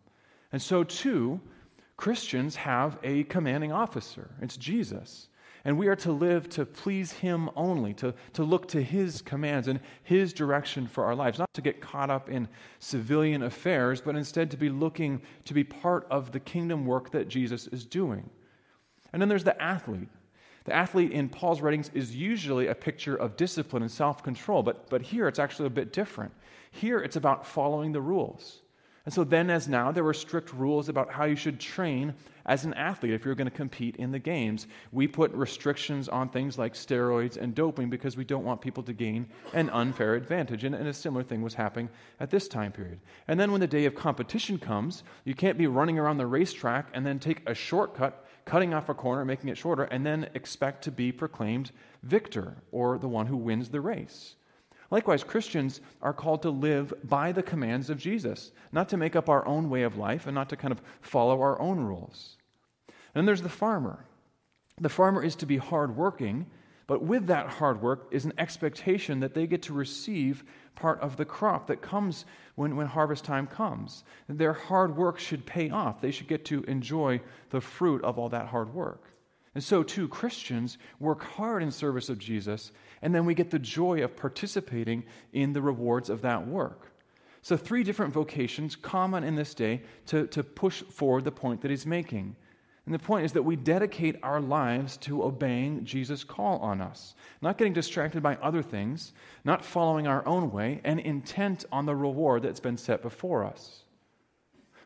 And 0.53 0.61
so, 0.61 0.85
too, 0.85 1.41
Christians 1.97 2.55
have 2.55 2.97
a 3.03 3.23
commanding 3.25 3.73
officer. 3.73 4.31
It's 4.41 4.55
Jesus. 4.55 5.27
And 5.65 5.77
we 5.77 5.87
are 5.87 5.95
to 5.97 6.11
live 6.11 6.49
to 6.49 6.65
please 6.65 7.13
Him 7.13 7.49
only, 7.55 7.93
to, 7.95 8.13
to 8.33 8.43
look 8.43 8.67
to 8.69 8.81
His 8.81 9.21
commands 9.21 9.69
and 9.69 9.79
His 10.03 10.33
direction 10.33 10.87
for 10.87 11.05
our 11.05 11.15
lives, 11.15 11.39
not 11.39 11.53
to 11.53 11.61
get 11.61 11.79
caught 11.79 12.09
up 12.09 12.29
in 12.29 12.49
civilian 12.79 13.43
affairs, 13.43 14.01
but 14.01 14.15
instead 14.15 14.51
to 14.51 14.57
be 14.57 14.69
looking 14.69 15.21
to 15.45 15.53
be 15.53 15.63
part 15.63 16.05
of 16.09 16.31
the 16.31 16.39
kingdom 16.39 16.85
work 16.85 17.11
that 17.11 17.29
Jesus 17.29 17.67
is 17.67 17.85
doing. 17.85 18.29
And 19.13 19.21
then 19.21 19.29
there's 19.29 19.45
the 19.45 19.61
athlete. 19.61 20.09
The 20.65 20.73
athlete 20.73 21.11
in 21.11 21.29
Paul's 21.29 21.61
writings 21.61 21.91
is 21.93 22.15
usually 22.15 22.67
a 22.67 22.75
picture 22.75 23.15
of 23.15 23.37
discipline 23.37 23.83
and 23.83 23.91
self 23.91 24.21
control, 24.23 24.63
but, 24.63 24.89
but 24.89 25.01
here 25.01 25.27
it's 25.27 25.39
actually 25.39 25.67
a 25.67 25.71
bit 25.71 25.93
different. 25.93 26.33
Here 26.71 26.99
it's 26.99 27.15
about 27.15 27.45
following 27.45 27.91
the 27.91 28.01
rules. 28.01 28.62
And 29.05 29.13
so 29.13 29.25
then, 29.25 29.49
as 29.49 29.67
now, 29.67 29.91
there 29.91 30.03
were 30.05 30.13
strict 30.13 30.53
rules 30.53 30.87
about 30.87 31.11
how 31.11 31.25
you 31.25 31.35
should 31.35 31.59
train 31.59 32.13
as 32.45 32.63
an 32.63 32.73
athlete 32.75 33.13
if 33.13 33.25
you're 33.25 33.35
going 33.35 33.49
to 33.49 33.55
compete 33.55 33.97
in 33.97 34.13
the 34.13 34.19
games. 34.19 34.67
We 34.93 35.07
put 35.07 35.33
restrictions 35.33 36.07
on 36.07 36.29
things 36.29 36.57
like 36.57 36.73
steroids 36.73 37.35
and 37.35 37.53
doping 37.53 37.89
because 37.89 38.15
we 38.15 38.23
don't 38.23 38.45
want 38.45 38.61
people 38.61 38.81
to 38.83 38.93
gain 38.93 39.27
an 39.53 39.69
unfair 39.71 40.15
advantage. 40.15 40.63
And, 40.63 40.73
and 40.73 40.87
a 40.87 40.93
similar 40.93 41.21
thing 41.21 41.41
was 41.41 41.53
happening 41.53 41.89
at 42.21 42.29
this 42.29 42.47
time 42.47 42.71
period. 42.71 43.01
And 43.27 43.37
then, 43.37 43.51
when 43.51 43.59
the 43.59 43.67
day 43.67 43.83
of 43.83 43.93
competition 43.93 44.57
comes, 44.57 45.03
you 45.25 45.35
can't 45.35 45.57
be 45.57 45.67
running 45.67 45.99
around 45.99 46.17
the 46.17 46.27
racetrack 46.27 46.87
and 46.93 47.05
then 47.05 47.19
take 47.19 47.41
a 47.45 47.53
shortcut, 47.53 48.25
cutting 48.45 48.73
off 48.73 48.87
a 48.87 48.93
corner, 48.93 49.25
making 49.25 49.49
it 49.49 49.57
shorter, 49.57 49.83
and 49.83 50.05
then 50.05 50.29
expect 50.33 50.81
to 50.85 50.91
be 50.91 51.11
proclaimed 51.11 51.71
victor 52.03 52.55
or 52.71 52.97
the 52.97 53.09
one 53.09 53.25
who 53.25 53.35
wins 53.35 53.69
the 53.69 53.81
race. 53.81 54.35
Likewise, 54.91 55.23
Christians 55.23 55.81
are 56.01 56.13
called 56.13 56.41
to 56.43 56.49
live 56.49 56.93
by 57.03 57.31
the 57.31 57.43
commands 57.43 57.89
of 57.89 57.97
Jesus, 57.97 58.51
not 58.71 58.89
to 58.89 58.97
make 58.97 59.15
up 59.15 59.29
our 59.29 59.45
own 59.47 59.69
way 59.69 59.83
of 59.83 59.97
life 59.97 60.27
and 60.27 60.35
not 60.35 60.49
to 60.49 60.57
kind 60.57 60.71
of 60.71 60.81
follow 61.01 61.41
our 61.41 61.59
own 61.59 61.79
rules. 61.79 62.37
And 62.87 63.21
then 63.21 63.25
there's 63.25 63.41
the 63.41 63.49
farmer. 63.49 64.05
The 64.79 64.89
farmer 64.89 65.23
is 65.23 65.35
to 65.37 65.45
be 65.45 65.57
hardworking, 65.57 66.47
but 66.87 67.03
with 67.03 67.27
that 67.27 67.47
hard 67.47 67.81
work 67.81 68.07
is 68.11 68.25
an 68.25 68.33
expectation 68.37 69.19
that 69.21 69.33
they 69.33 69.47
get 69.47 69.61
to 69.63 69.73
receive 69.73 70.43
part 70.75 70.99
of 70.99 71.17
the 71.17 71.25
crop 71.25 71.67
that 71.67 71.81
comes 71.81 72.25
when, 72.55 72.75
when 72.75 72.87
harvest 72.87 73.23
time 73.23 73.47
comes. 73.47 74.03
Their 74.27 74.53
hard 74.53 74.97
work 74.97 75.19
should 75.19 75.45
pay 75.45 75.69
off. 75.69 76.01
They 76.01 76.11
should 76.11 76.27
get 76.27 76.45
to 76.45 76.63
enjoy 76.63 77.21
the 77.51 77.61
fruit 77.61 78.03
of 78.03 78.17
all 78.17 78.29
that 78.29 78.47
hard 78.47 78.73
work. 78.73 79.12
And 79.55 79.63
so, 79.63 79.83
too, 79.83 80.07
Christians 80.07 80.77
work 80.99 81.23
hard 81.23 81.61
in 81.61 81.71
service 81.71 82.09
of 82.09 82.17
Jesus, 82.17 82.71
and 83.01 83.13
then 83.13 83.25
we 83.25 83.35
get 83.35 83.51
the 83.51 83.59
joy 83.59 84.03
of 84.03 84.15
participating 84.15 85.03
in 85.31 85.53
the 85.53 85.61
rewards 85.61 86.09
of 86.09 86.21
that 86.21 86.47
work. 86.47 86.91
So, 87.43 87.55
three 87.55 87.83
different 87.83 88.13
vocations 88.13 88.75
common 88.75 89.23
in 89.23 89.35
this 89.35 89.53
day 89.53 89.81
to, 90.07 90.25
to 90.27 90.43
push 90.43 90.81
forward 90.81 91.25
the 91.25 91.31
point 91.31 91.61
that 91.61 91.71
he's 91.71 91.85
making. 91.85 92.35
And 92.85 92.93
the 92.93 92.99
point 92.99 93.25
is 93.25 93.33
that 93.33 93.43
we 93.43 93.55
dedicate 93.55 94.17
our 94.23 94.41
lives 94.41 94.97
to 94.97 95.23
obeying 95.23 95.85
Jesus' 95.85 96.23
call 96.23 96.57
on 96.59 96.81
us, 96.81 97.15
not 97.41 97.57
getting 97.57 97.71
distracted 97.73 98.21
by 98.21 98.35
other 98.37 98.61
things, 98.61 99.13
not 99.45 99.63
following 99.63 100.05
our 100.05 100.25
own 100.27 100.51
way, 100.51 100.81
and 100.83 100.99
intent 100.99 101.63
on 101.71 101.85
the 101.85 101.95
reward 101.95 102.41
that's 102.41 102.59
been 102.59 102.77
set 102.77 103.01
before 103.01 103.45
us. 103.45 103.82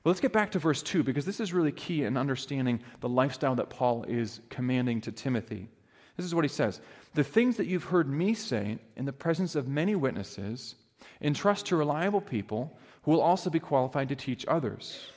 But 0.08 0.12
let's 0.12 0.22
get 0.22 0.32
back 0.32 0.52
to 0.52 0.60
verse 0.60 0.82
2 0.84 1.04
because 1.04 1.26
this 1.26 1.42
is 1.42 1.52
really 1.52 1.74
key 1.74 2.06
in 2.06 2.16
understanding 2.16 2.80
the 3.02 3.10
lifestyle 3.10 3.56
that 3.56 3.70
Paul 3.70 4.06
is 4.08 4.40
commanding 4.48 5.02
to 5.02 5.12
Timothy. 5.12 5.68
This 6.16 6.26
is 6.26 6.34
what 6.34 6.46
he 6.46 6.48
says 6.48 6.80
The 7.14 7.26
things 7.26 7.58
that 7.58 7.68
you've 7.68 7.84
heard 7.84 8.08
me 8.08 8.34
say 8.34 8.80
in 8.96 9.04
the 9.04 9.12
presence 9.12 9.54
of 9.54 9.68
many 9.68 9.96
witnesses, 9.96 10.76
entrust 11.20 11.66
to 11.66 11.76
reliable 11.76 12.22
people 12.22 12.80
who 13.02 13.12
will 13.12 13.20
also 13.20 13.50
be 13.50 13.60
qualified 13.60 14.08
to 14.08 14.16
teach 14.16 14.46
others. 14.48 15.10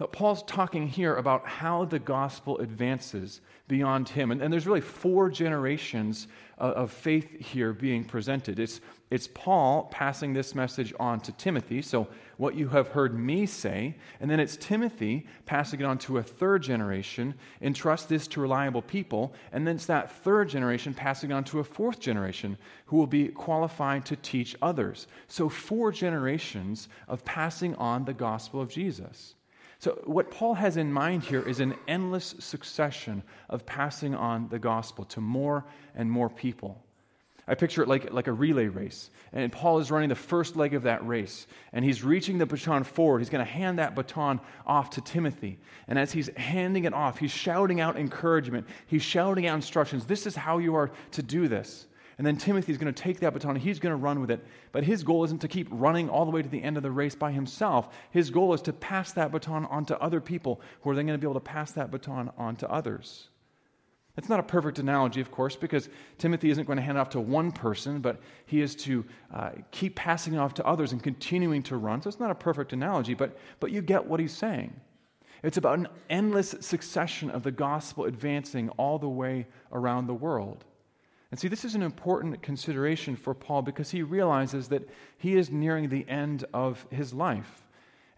But 0.00 0.12
Paul's 0.12 0.42
talking 0.44 0.88
here 0.88 1.16
about 1.16 1.46
how 1.46 1.84
the 1.84 1.98
gospel 1.98 2.56
advances 2.56 3.42
beyond 3.68 4.08
him. 4.08 4.30
And, 4.30 4.40
and 4.40 4.50
there's 4.50 4.66
really 4.66 4.80
four 4.80 5.28
generations 5.28 6.26
of, 6.56 6.72
of 6.72 6.90
faith 6.90 7.38
here 7.38 7.74
being 7.74 8.04
presented. 8.04 8.58
It's, 8.58 8.80
it's 9.10 9.28
Paul 9.34 9.90
passing 9.90 10.32
this 10.32 10.54
message 10.54 10.94
on 10.98 11.20
to 11.20 11.32
Timothy, 11.32 11.82
so 11.82 12.08
what 12.38 12.54
you 12.54 12.68
have 12.68 12.88
heard 12.88 13.12
me 13.12 13.44
say, 13.44 13.94
and 14.20 14.30
then 14.30 14.40
it's 14.40 14.56
Timothy 14.56 15.26
passing 15.44 15.80
it 15.80 15.84
on 15.84 15.98
to 15.98 16.16
a 16.16 16.22
third 16.22 16.62
generation, 16.62 17.34
entrust 17.60 18.08
this 18.08 18.26
to 18.28 18.40
reliable 18.40 18.80
people, 18.80 19.34
and 19.52 19.66
then 19.66 19.76
it's 19.76 19.84
that 19.84 20.10
third 20.10 20.48
generation 20.48 20.94
passing 20.94 21.30
on 21.30 21.44
to 21.44 21.58
a 21.58 21.64
fourth 21.64 22.00
generation 22.00 22.56
who 22.86 22.96
will 22.96 23.06
be 23.06 23.28
qualified 23.28 24.06
to 24.06 24.16
teach 24.16 24.56
others. 24.62 25.08
So, 25.28 25.50
four 25.50 25.92
generations 25.92 26.88
of 27.06 27.22
passing 27.26 27.74
on 27.74 28.06
the 28.06 28.14
gospel 28.14 28.62
of 28.62 28.70
Jesus. 28.70 29.34
So, 29.80 29.98
what 30.04 30.30
Paul 30.30 30.54
has 30.54 30.76
in 30.76 30.92
mind 30.92 31.24
here 31.24 31.40
is 31.40 31.58
an 31.58 31.74
endless 31.88 32.34
succession 32.38 33.22
of 33.48 33.64
passing 33.64 34.14
on 34.14 34.46
the 34.50 34.58
gospel 34.58 35.06
to 35.06 35.22
more 35.22 35.64
and 35.94 36.10
more 36.10 36.28
people. 36.28 36.84
I 37.48 37.54
picture 37.54 37.82
it 37.82 37.88
like, 37.88 38.12
like 38.12 38.28
a 38.28 38.32
relay 38.32 38.66
race. 38.66 39.10
And 39.32 39.50
Paul 39.50 39.78
is 39.78 39.90
running 39.90 40.10
the 40.10 40.14
first 40.14 40.54
leg 40.54 40.74
of 40.74 40.82
that 40.82 41.04
race. 41.04 41.46
And 41.72 41.84
he's 41.84 42.04
reaching 42.04 42.36
the 42.36 42.46
baton 42.46 42.84
forward. 42.84 43.20
He's 43.20 43.30
going 43.30 43.44
to 43.44 43.50
hand 43.50 43.78
that 43.78 43.94
baton 43.94 44.38
off 44.66 44.90
to 44.90 45.00
Timothy. 45.00 45.58
And 45.88 45.98
as 45.98 46.12
he's 46.12 46.28
handing 46.36 46.84
it 46.84 46.92
off, 46.92 47.18
he's 47.18 47.32
shouting 47.32 47.80
out 47.80 47.96
encouragement. 47.96 48.68
He's 48.86 49.02
shouting 49.02 49.46
out 49.46 49.56
instructions. 49.56 50.04
This 50.04 50.26
is 50.26 50.36
how 50.36 50.58
you 50.58 50.76
are 50.76 50.92
to 51.12 51.22
do 51.22 51.48
this. 51.48 51.86
And 52.20 52.26
then 52.26 52.36
Timothy 52.36 52.70
is 52.70 52.76
going 52.76 52.92
to 52.92 53.02
take 53.02 53.20
that 53.20 53.32
baton 53.32 53.56
he's 53.56 53.78
going 53.78 53.92
to 53.92 53.96
run 53.96 54.20
with 54.20 54.30
it. 54.30 54.44
But 54.72 54.84
his 54.84 55.02
goal 55.02 55.24
isn't 55.24 55.40
to 55.40 55.48
keep 55.48 55.68
running 55.70 56.10
all 56.10 56.26
the 56.26 56.30
way 56.30 56.42
to 56.42 56.48
the 56.50 56.62
end 56.62 56.76
of 56.76 56.82
the 56.82 56.90
race 56.90 57.14
by 57.14 57.32
himself. 57.32 57.88
His 58.10 58.28
goal 58.28 58.52
is 58.52 58.60
to 58.60 58.74
pass 58.74 59.12
that 59.12 59.32
baton 59.32 59.64
on 59.64 59.86
to 59.86 59.98
other 60.02 60.20
people 60.20 60.60
who 60.82 60.90
are 60.90 60.94
then 60.94 61.06
going 61.06 61.18
to 61.18 61.18
be 61.18 61.26
able 61.26 61.40
to 61.40 61.46
pass 61.46 61.72
that 61.72 61.90
baton 61.90 62.30
on 62.36 62.56
to 62.56 62.70
others. 62.70 63.28
It's 64.18 64.28
not 64.28 64.38
a 64.38 64.42
perfect 64.42 64.78
analogy, 64.78 65.22
of 65.22 65.30
course, 65.30 65.56
because 65.56 65.88
Timothy 66.18 66.50
isn't 66.50 66.66
going 66.66 66.76
to 66.76 66.82
hand 66.82 66.98
it 66.98 67.00
off 67.00 67.08
to 67.10 67.20
one 67.20 67.52
person, 67.52 68.00
but 68.00 68.20
he 68.44 68.60
is 68.60 68.74
to 68.76 69.02
uh, 69.32 69.52
keep 69.70 69.96
passing 69.96 70.34
it 70.34 70.40
off 70.40 70.52
to 70.54 70.66
others 70.66 70.92
and 70.92 71.02
continuing 71.02 71.62
to 71.62 71.78
run. 71.78 72.02
So 72.02 72.08
it's 72.08 72.20
not 72.20 72.30
a 72.30 72.34
perfect 72.34 72.74
analogy, 72.74 73.14
but, 73.14 73.38
but 73.60 73.70
you 73.70 73.80
get 73.80 74.04
what 74.04 74.20
he's 74.20 74.36
saying. 74.36 74.78
It's 75.42 75.56
about 75.56 75.78
an 75.78 75.88
endless 76.10 76.54
succession 76.60 77.30
of 77.30 77.44
the 77.44 77.50
gospel 77.50 78.04
advancing 78.04 78.68
all 78.76 78.98
the 78.98 79.08
way 79.08 79.46
around 79.72 80.06
the 80.06 80.12
world. 80.12 80.66
And 81.30 81.38
see, 81.38 81.48
this 81.48 81.64
is 81.64 81.74
an 81.74 81.82
important 81.82 82.42
consideration 82.42 83.14
for 83.14 83.34
Paul 83.34 83.62
because 83.62 83.90
he 83.90 84.02
realizes 84.02 84.68
that 84.68 84.88
he 85.16 85.36
is 85.36 85.50
nearing 85.50 85.88
the 85.88 86.08
end 86.08 86.44
of 86.52 86.84
his 86.90 87.14
life. 87.14 87.62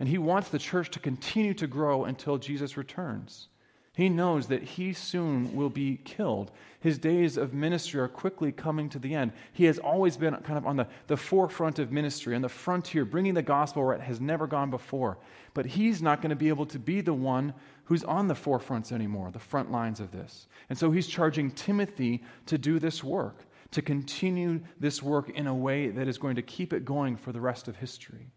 And 0.01 0.09
he 0.09 0.19
wants 0.19 0.49
the 0.49 0.59
church 0.59 0.91
to 0.93 0.99
continue 0.99 1.55
to 1.55 1.67
grow 1.67 2.05
until 2.05 2.39
Jesus 2.39 2.77
returns. 2.77 3.49
He 3.95 4.09
knows 4.09 4.47
that 4.47 4.63
he 4.63 4.95
soon 4.95 5.55
will 5.55 5.69
be 5.69 5.99
killed. 6.03 6.51
His 6.81 6.97
days 6.97 7.37
of 7.37 7.53
ministry 7.53 8.01
are 8.01 8.09
quickly 8.09 8.51
coming 8.51 8.89
to 8.89 8.99
the 8.99 9.15
end. 9.15 9.33
He 9.53 9.65
has 9.65 9.79
always 9.79 10.17
been 10.17 10.35
kind 10.37 10.57
of 10.57 10.67
on 10.67 10.77
the, 10.77 10.87
the 11.09 11.17
forefront 11.19 11.79
of 11.79 11.93
ministry, 11.93 12.35
on 12.35 12.41
the 12.41 12.49
frontier, 12.49 13.05
bringing 13.05 13.35
the 13.35 13.43
gospel 13.43 13.85
where 13.85 13.95
it 13.95 14.01
has 14.01 14.19
never 14.19 14.47
gone 14.47 14.71
before. 14.71 15.19
But 15.53 15.67
he's 15.67 16.01
not 16.01 16.23
going 16.23 16.31
to 16.31 16.37
be 16.37 16.49
able 16.49 16.65
to 16.67 16.79
be 16.79 17.03
the 17.03 17.13
one 17.13 17.53
who's 17.85 18.03
on 18.03 18.29
the 18.29 18.35
forefronts 18.35 18.93
anymore, 18.93 19.31
the 19.31 19.39
front 19.39 19.71
lines 19.71 20.01
of 20.01 20.11
this. 20.11 20.47
And 20.71 20.79
so 20.79 20.91
he's 20.91 21.07
charging 21.07 21.51
Timothy 21.51 22.23
to 22.47 22.57
do 22.57 22.79
this 22.79 23.05
work, 23.05 23.45
to 23.73 23.83
continue 23.83 24.63
this 24.81 25.03
work 25.03 25.29
in 25.29 25.47
a 25.47 25.55
way 25.55 25.91
that 25.91 26.09
is 26.09 26.17
going 26.17 26.37
to 26.37 26.43
keep 26.43 26.73
it 26.73 26.87
going 26.87 27.15
for 27.19 27.31
the 27.31 27.43
rest 27.43 27.69
of 27.69 27.77
history. 27.77 28.31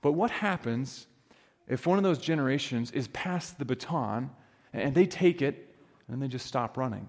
But 0.00 0.12
what 0.12 0.30
happens 0.30 1.06
if 1.68 1.86
one 1.86 1.98
of 1.98 2.04
those 2.04 2.18
generations 2.18 2.90
is 2.92 3.08
passed 3.08 3.58
the 3.58 3.64
baton 3.64 4.30
and 4.72 4.94
they 4.94 5.06
take 5.06 5.42
it 5.42 5.74
and 6.08 6.22
they 6.22 6.28
just 6.28 6.46
stop 6.46 6.76
running? 6.76 7.08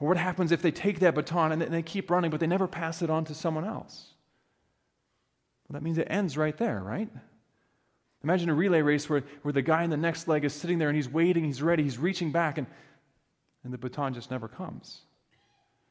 Or 0.00 0.08
what 0.08 0.16
happens 0.16 0.52
if 0.52 0.62
they 0.62 0.70
take 0.70 1.00
that 1.00 1.14
baton 1.14 1.52
and 1.52 1.62
they 1.62 1.82
keep 1.82 2.10
running, 2.10 2.30
but 2.30 2.40
they 2.40 2.46
never 2.46 2.66
pass 2.66 3.02
it 3.02 3.10
on 3.10 3.24
to 3.26 3.34
someone 3.34 3.64
else? 3.64 4.14
Well, 5.68 5.74
that 5.74 5.82
means 5.82 5.98
it 5.98 6.08
ends 6.10 6.36
right 6.36 6.56
there, 6.56 6.80
right? 6.80 7.08
Imagine 8.24 8.50
a 8.50 8.54
relay 8.54 8.82
race 8.82 9.08
where, 9.08 9.24
where 9.42 9.52
the 9.52 9.62
guy 9.62 9.84
in 9.84 9.90
the 9.90 9.96
next 9.96 10.28
leg 10.28 10.44
is 10.44 10.52
sitting 10.52 10.78
there 10.78 10.88
and 10.88 10.96
he's 10.96 11.08
waiting, 11.08 11.44
he's 11.44 11.62
ready, 11.62 11.82
he's 11.82 11.98
reaching 11.98 12.30
back, 12.30 12.58
and, 12.58 12.66
and 13.64 13.72
the 13.72 13.78
baton 13.78 14.14
just 14.14 14.30
never 14.30 14.48
comes. 14.48 15.02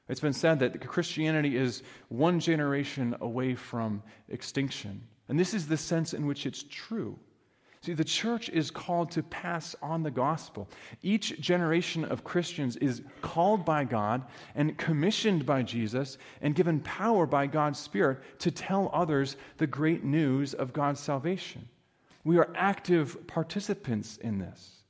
It's 0.08 0.20
been 0.20 0.34
said 0.34 0.60
that 0.60 0.86
Christianity 0.86 1.56
is 1.56 1.84
one 2.10 2.40
generation 2.40 3.16
away 3.22 3.56
from 3.56 4.04
extinction. 4.28 5.02
And 5.30 5.40
this 5.40 5.54
is 5.54 5.68
the 5.68 5.78
sense 5.78 6.14
in 6.14 6.26
which 6.26 6.46
it's 6.46 6.66
true. 6.70 7.18
See, 7.84 7.94
the 7.94 8.04
church 8.04 8.50
is 8.50 8.70
called 8.70 9.10
to 9.12 9.24
pass 9.24 9.76
on 9.82 10.04
the 10.04 10.12
gospel. 10.12 10.70
Each 11.02 11.40
generation 11.42 12.06
of 12.06 12.24
Christians 12.24 12.76
is 12.76 13.02
called 13.22 13.66
by 13.66 13.86
God 13.86 14.24
and 14.54 14.78
commissioned 14.78 15.48
by 15.48 15.64
Jesus 15.64 16.20
and 16.44 16.54
given 16.54 16.80
power 16.82 17.26
by 17.26 17.48
God's 17.48 17.80
Spirit 17.80 18.20
to 18.40 18.52
tell 18.52 18.92
others 18.94 19.36
the 19.58 19.66
great 19.66 20.04
news 20.04 20.54
of 20.54 20.74
God's 20.74 21.00
salvation. 21.00 21.68
We 22.24 22.38
are 22.38 22.54
active 22.54 23.26
participants 23.26 24.18
in 24.18 24.38
this. 24.38 24.84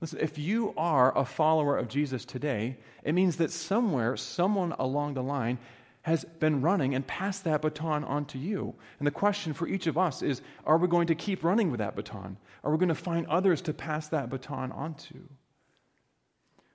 Listen, 0.00 0.18
if 0.18 0.36
you 0.36 0.74
are 0.76 1.16
a 1.16 1.24
follower 1.24 1.76
of 1.76 1.86
Jesus 1.86 2.24
today, 2.24 2.76
it 3.04 3.12
means 3.12 3.36
that 3.36 3.52
somewhere, 3.52 4.16
someone 4.16 4.72
along 4.80 5.14
the 5.14 5.22
line 5.22 5.58
has 6.02 6.24
been 6.24 6.62
running 6.62 6.94
and 6.94 7.06
passed 7.06 7.44
that 7.44 7.62
baton 7.62 8.04
on 8.04 8.24
to 8.26 8.38
you. 8.38 8.74
And 8.98 9.06
the 9.06 9.12
question 9.12 9.52
for 9.52 9.68
each 9.68 9.86
of 9.86 9.98
us 9.98 10.22
is 10.22 10.40
are 10.64 10.78
we 10.78 10.88
going 10.88 11.08
to 11.08 11.14
keep 11.14 11.44
running 11.44 11.70
with 11.70 11.78
that 11.78 11.96
baton? 11.96 12.38
Are 12.64 12.70
we 12.70 12.78
going 12.78 12.88
to 12.88 12.94
find 12.94 13.26
others 13.26 13.62
to 13.62 13.74
pass 13.74 14.08
that 14.08 14.30
baton 14.30 14.72
on 14.72 14.94
to? 14.94 15.28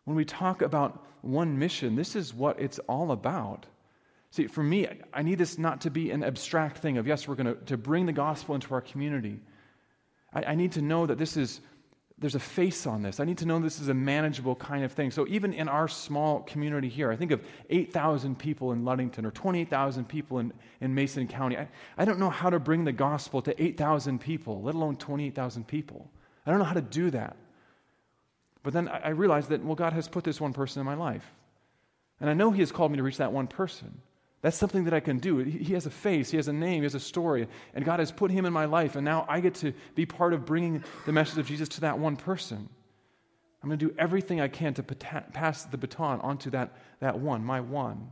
When 0.04 0.16
we 0.16 0.26
talk 0.26 0.62
about 0.62 1.04
one 1.22 1.58
mission, 1.58 1.96
this 1.96 2.16
is 2.16 2.34
what 2.34 2.60
it's 2.60 2.80
all 2.88 3.12
about. 3.12 3.66
See, 4.30 4.48
for 4.48 4.62
me, 4.62 4.88
I 5.14 5.24
need 5.24 5.38
this 5.38 5.58
not 5.58 5.82
to 5.82 5.90
be 5.90 6.12
an 6.12 6.24
abstract 6.24 6.78
thing 6.78 6.98
of, 6.98 7.08
yes, 7.08 7.28
we're 7.28 7.36
going 7.36 7.56
to, 7.56 7.66
to 7.66 7.78
bring 7.78 8.06
the 8.06 8.14
gospel 8.14 8.54
into 8.54 8.74
our 8.74 8.82
community. 8.82 9.40
I, 10.34 10.44
I 10.44 10.56
need 10.56 10.74
to 10.74 10.82
know 10.82 11.06
that 11.06 11.18
this 11.18 11.36
is 11.38 11.62
there's 12.18 12.36
a 12.36 12.40
face 12.40 12.88
on 12.88 13.02
this. 13.02 13.20
I 13.20 13.26
need 13.26 13.40
to 13.40 13.46
know 13.46 13.60
this 13.60 13.82
is 13.82 13.90
a 13.90 13.94
manageable 13.94 14.56
kind 14.56 14.86
of 14.86 14.94
thing. 14.94 15.12
So, 15.12 15.28
even 15.28 15.54
in 15.54 15.68
our 15.68 15.90
small 15.90 16.42
community 16.44 16.88
here, 16.88 17.12
I 17.12 17.18
think 17.18 17.32
of 17.32 17.42
8,000 17.70 18.40
people 18.40 18.72
in 18.72 18.86
Ludington 18.86 19.26
or 19.26 19.32
28,000 19.32 20.08
people 20.08 20.40
in, 20.40 20.54
in 20.80 20.96
Mason 20.96 21.28
County. 21.28 21.58
I, 21.58 21.68
I 21.98 22.06
don't 22.06 22.20
know 22.20 22.30
how 22.30 22.50
to 22.50 22.58
bring 22.58 22.86
the 22.86 22.94
gospel 22.94 23.42
to 23.42 23.62
8,000 23.62 24.20
people, 24.20 24.62
let 24.62 24.76
alone 24.76 24.96
28,000 24.96 25.68
people. 25.68 26.10
I 26.46 26.52
don't 26.52 26.60
know 26.60 26.66
how 26.66 26.74
to 26.74 26.82
do 26.82 27.12
that. 27.12 27.36
But 28.64 28.72
then 28.72 28.88
I, 28.88 28.98
I 29.00 29.10
realized 29.10 29.50
that, 29.50 29.64
well, 29.64 29.76
God 29.76 29.92
has 29.92 30.08
put 30.08 30.24
this 30.24 30.40
one 30.40 30.54
person 30.54 30.80
in 30.80 30.86
my 30.86 30.96
life. 30.96 31.26
And 32.22 32.30
I 32.30 32.34
know 32.34 32.52
He 32.52 32.62
has 32.62 32.72
called 32.72 32.92
me 32.92 32.98
to 32.98 33.04
reach 33.04 33.18
that 33.18 33.34
one 33.34 33.48
person. 33.48 34.02
That's 34.46 34.58
something 34.58 34.84
that 34.84 34.94
I 34.94 35.00
can 35.00 35.18
do. 35.18 35.40
He 35.40 35.74
has 35.74 35.88
a 35.88 35.90
face, 35.90 36.30
he 36.30 36.38
has 36.38 36.48
a 36.48 36.54
name, 36.54 36.82
he 36.82 36.86
has 36.86 36.94
a 36.94 37.00
story, 37.00 37.48
and 37.74 37.84
God 37.84 37.98
has 38.00 38.12
put 38.12 38.30
him 38.30 38.46
in 38.46 38.54
my 38.54 38.66
life, 38.66 38.96
and 38.96 39.04
now 39.04 39.26
I 39.28 39.40
get 39.40 39.56
to 39.56 39.74
be 39.96 40.06
part 40.06 40.34
of 40.34 40.46
bringing 40.46 40.84
the 41.08 41.12
message 41.12 41.40
of 41.40 41.48
Jesus 41.48 41.68
to 41.70 41.82
that 41.82 41.98
one 41.98 42.16
person. 42.16 42.70
I'm 43.64 43.70
going 43.70 43.80
to 43.80 43.88
do 43.88 43.96
everything 43.98 44.40
I 44.40 44.48
can 44.48 44.76
to 44.76 44.84
pass 44.84 45.64
the 45.64 45.80
baton 45.80 46.22
onto 46.22 46.52
that, 46.52 46.78
that 47.00 47.18
one, 47.18 47.44
my 47.44 47.62
one. 47.62 48.12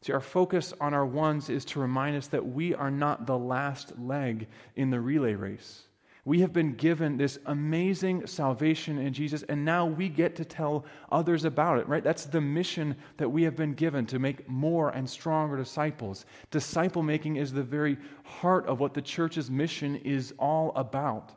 See, 0.00 0.14
our 0.14 0.22
focus 0.22 0.72
on 0.80 0.94
our 0.94 1.04
ones 1.04 1.50
is 1.50 1.66
to 1.66 1.80
remind 1.80 2.16
us 2.16 2.28
that 2.28 2.46
we 2.46 2.74
are 2.74 2.90
not 2.90 3.26
the 3.26 3.36
last 3.36 3.98
leg 3.98 4.46
in 4.74 4.88
the 4.88 5.02
relay 5.02 5.34
race. 5.34 5.82
We 6.24 6.40
have 6.40 6.52
been 6.52 6.74
given 6.74 7.16
this 7.16 7.38
amazing 7.46 8.28
salvation 8.28 8.96
in 8.98 9.12
Jesus, 9.12 9.42
and 9.42 9.64
now 9.64 9.86
we 9.86 10.08
get 10.08 10.36
to 10.36 10.44
tell 10.44 10.84
others 11.10 11.44
about 11.44 11.78
it, 11.78 11.88
right? 11.88 12.04
That's 12.04 12.26
the 12.26 12.40
mission 12.40 12.94
that 13.16 13.28
we 13.28 13.42
have 13.42 13.56
been 13.56 13.74
given 13.74 14.06
to 14.06 14.20
make 14.20 14.48
more 14.48 14.90
and 14.90 15.08
stronger 15.10 15.56
disciples. 15.56 16.24
Disciple 16.52 17.02
making 17.02 17.36
is 17.36 17.52
the 17.52 17.64
very 17.64 17.98
heart 18.22 18.66
of 18.66 18.78
what 18.78 18.94
the 18.94 19.02
church's 19.02 19.50
mission 19.50 19.96
is 19.96 20.32
all 20.38 20.72
about. 20.76 21.32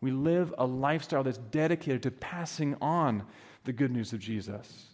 We 0.00 0.10
live 0.10 0.54
a 0.56 0.66
lifestyle 0.66 1.22
that's 1.22 1.36
dedicated 1.36 2.02
to 2.04 2.10
passing 2.10 2.76
on 2.80 3.24
the 3.64 3.74
good 3.74 3.92
news 3.92 4.14
of 4.14 4.20
Jesus. 4.20 4.86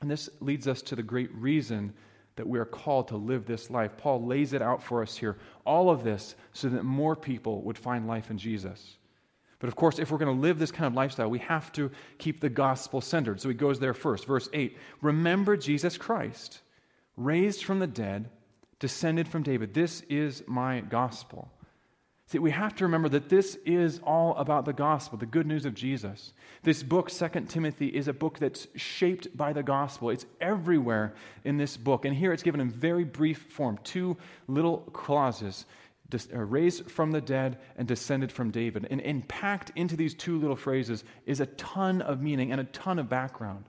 And 0.00 0.08
this 0.08 0.28
leads 0.40 0.68
us 0.68 0.82
to 0.82 0.94
the 0.94 1.02
great 1.02 1.34
reason 1.34 1.92
that 2.36 2.48
we 2.48 2.58
are 2.58 2.64
called 2.64 3.08
to 3.08 3.16
live 3.16 3.46
this 3.46 3.70
life. 3.70 3.96
Paul 3.96 4.24
lays 4.26 4.52
it 4.52 4.62
out 4.62 4.82
for 4.82 5.02
us 5.02 5.16
here. 5.16 5.38
All 5.64 5.90
of 5.90 6.02
this 6.02 6.34
so 6.52 6.68
that 6.68 6.84
more 6.84 7.14
people 7.14 7.62
would 7.62 7.78
find 7.78 8.06
life 8.06 8.30
in 8.30 8.38
Jesus. 8.38 8.98
But 9.60 9.68
of 9.68 9.76
course, 9.76 9.98
if 9.98 10.10
we're 10.10 10.18
going 10.18 10.34
to 10.34 10.42
live 10.42 10.58
this 10.58 10.72
kind 10.72 10.86
of 10.86 10.94
lifestyle, 10.94 11.30
we 11.30 11.38
have 11.38 11.72
to 11.72 11.90
keep 12.18 12.40
the 12.40 12.50
gospel 12.50 13.00
centered. 13.00 13.40
So 13.40 13.48
he 13.48 13.54
goes 13.54 13.78
there 13.78 13.94
first. 13.94 14.26
Verse 14.26 14.48
8 14.52 14.76
Remember 15.00 15.56
Jesus 15.56 15.96
Christ, 15.96 16.60
raised 17.16 17.64
from 17.64 17.78
the 17.78 17.86
dead, 17.86 18.28
descended 18.78 19.28
from 19.28 19.42
David. 19.42 19.72
This 19.72 20.02
is 20.02 20.42
my 20.46 20.80
gospel. 20.80 21.50
See, 22.26 22.38
we 22.38 22.52
have 22.52 22.74
to 22.76 22.84
remember 22.84 23.10
that 23.10 23.28
this 23.28 23.56
is 23.66 24.00
all 24.02 24.34
about 24.36 24.64
the 24.64 24.72
gospel, 24.72 25.18
the 25.18 25.26
good 25.26 25.46
news 25.46 25.66
of 25.66 25.74
Jesus. 25.74 26.32
This 26.62 26.82
book, 26.82 27.10
2 27.10 27.28
Timothy, 27.48 27.88
is 27.88 28.08
a 28.08 28.14
book 28.14 28.38
that's 28.38 28.66
shaped 28.76 29.36
by 29.36 29.52
the 29.52 29.62
gospel. 29.62 30.08
It's 30.08 30.24
everywhere 30.40 31.14
in 31.44 31.58
this 31.58 31.76
book. 31.76 32.06
And 32.06 32.16
here 32.16 32.32
it's 32.32 32.42
given 32.42 32.60
in 32.60 32.70
very 32.70 33.04
brief 33.04 33.46
form 33.50 33.78
two 33.84 34.16
little 34.48 34.78
clauses 34.92 35.66
uh, 36.14 36.38
raised 36.38 36.90
from 36.90 37.10
the 37.10 37.20
dead 37.20 37.58
and 37.76 37.88
descended 37.88 38.30
from 38.30 38.50
David. 38.50 38.86
And, 38.90 39.00
and 39.02 39.26
packed 39.26 39.72
into 39.74 39.96
these 39.96 40.14
two 40.14 40.38
little 40.38 40.56
phrases 40.56 41.04
is 41.26 41.40
a 41.40 41.46
ton 41.46 42.02
of 42.02 42.22
meaning 42.22 42.52
and 42.52 42.60
a 42.60 42.64
ton 42.64 42.98
of 42.98 43.08
background. 43.08 43.64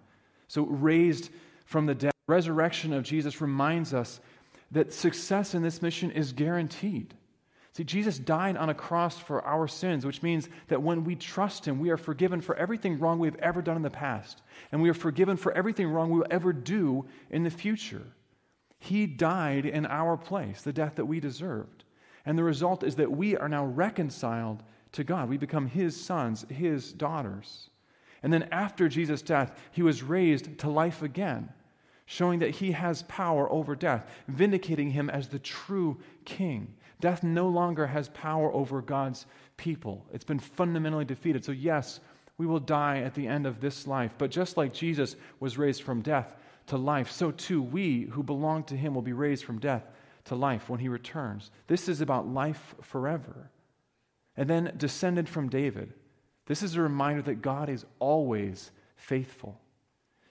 So, 0.47 0.63
raised 0.63 1.29
from 1.65 1.87
the 1.87 1.95
dead, 1.95 2.11
resurrection 2.27 2.93
of 2.93 3.03
Jesus 3.03 3.41
reminds 3.41 3.93
us 3.93 4.19
that 4.71 4.93
success 4.93 5.55
in 5.55 5.61
this 5.61 5.81
mission 5.81 6.11
is 6.11 6.33
guaranteed. 6.33 7.13
See, 7.75 7.83
Jesus 7.83 8.17
died 8.17 8.55
on 8.55 8.69
a 8.69 8.73
cross 8.73 9.17
for 9.17 9.43
our 9.43 9.67
sins, 9.67 10.05
which 10.05 10.23
means 10.23 10.47
that 10.69 10.81
when 10.81 11.03
we 11.03 11.13
trust 11.17 11.67
Him, 11.67 11.77
we 11.77 11.89
are 11.89 11.97
forgiven 11.97 12.39
for 12.39 12.55
everything 12.55 12.97
wrong 12.99 13.19
we've 13.19 13.35
ever 13.35 13.61
done 13.61 13.75
in 13.75 13.81
the 13.81 13.89
past, 13.89 14.41
and 14.71 14.81
we 14.81 14.89
are 14.89 14.93
forgiven 14.93 15.35
for 15.35 15.51
everything 15.51 15.89
wrong 15.89 16.09
we 16.09 16.19
will 16.19 16.27
ever 16.31 16.53
do 16.53 17.05
in 17.29 17.43
the 17.43 17.49
future. 17.49 18.03
He 18.79 19.05
died 19.05 19.65
in 19.65 19.85
our 19.87 20.15
place, 20.15 20.61
the 20.61 20.71
death 20.71 20.95
that 20.95 21.05
we 21.05 21.19
deserved. 21.19 21.83
And 22.25 22.37
the 22.37 22.45
result 22.45 22.81
is 22.81 22.95
that 22.95 23.11
we 23.11 23.35
are 23.35 23.49
now 23.49 23.65
reconciled 23.65 24.63
to 24.93 25.03
God. 25.03 25.27
We 25.27 25.35
become 25.35 25.67
His 25.67 26.01
sons, 26.01 26.45
His 26.49 26.93
daughters. 26.93 27.71
And 28.23 28.31
then 28.31 28.47
after 28.53 28.87
Jesus' 28.87 29.21
death, 29.21 29.59
He 29.73 29.83
was 29.83 30.01
raised 30.01 30.59
to 30.59 30.69
life 30.69 31.01
again 31.01 31.49
showing 32.05 32.39
that 32.39 32.51
he 32.51 32.71
has 32.71 33.03
power 33.03 33.51
over 33.51 33.75
death, 33.75 34.07
vindicating 34.27 34.91
him 34.91 35.09
as 35.09 35.27
the 35.27 35.39
true 35.39 35.97
king. 36.23 36.75
Death 36.99 37.23
no 37.23 37.47
longer 37.47 37.87
has 37.87 38.09
power 38.09 38.51
over 38.53 38.81
God's 38.81 39.25
people, 39.57 40.05
it's 40.13 40.25
been 40.25 40.39
fundamentally 40.39 41.05
defeated. 41.05 41.43
So, 41.43 41.51
yes, 41.51 41.99
we 42.37 42.45
will 42.45 42.59
die 42.59 42.99
at 42.99 43.13
the 43.13 43.27
end 43.27 43.45
of 43.45 43.61
this 43.61 43.87
life, 43.87 44.13
but 44.17 44.31
just 44.31 44.57
like 44.57 44.73
Jesus 44.73 45.15
was 45.39 45.57
raised 45.57 45.83
from 45.83 46.01
death 46.01 46.35
to 46.67 46.77
life, 46.77 47.11
so 47.11 47.31
too 47.31 47.61
we 47.61 48.03
who 48.03 48.23
belong 48.23 48.63
to 48.65 48.75
him 48.75 48.93
will 48.93 49.01
be 49.01 49.13
raised 49.13 49.45
from 49.45 49.59
death 49.59 49.83
to 50.25 50.35
life 50.35 50.69
when 50.69 50.79
he 50.79 50.89
returns. 50.89 51.51
This 51.67 51.87
is 51.87 52.01
about 52.01 52.27
life 52.27 52.75
forever. 52.81 53.51
And 54.35 54.49
then 54.49 54.73
descended 54.75 55.29
from 55.29 55.49
David. 55.49 55.93
This 56.47 56.61
is 56.61 56.75
a 56.75 56.81
reminder 56.81 57.21
that 57.23 57.41
God 57.41 57.69
is 57.69 57.85
always 57.99 58.71
faithful. 58.97 59.59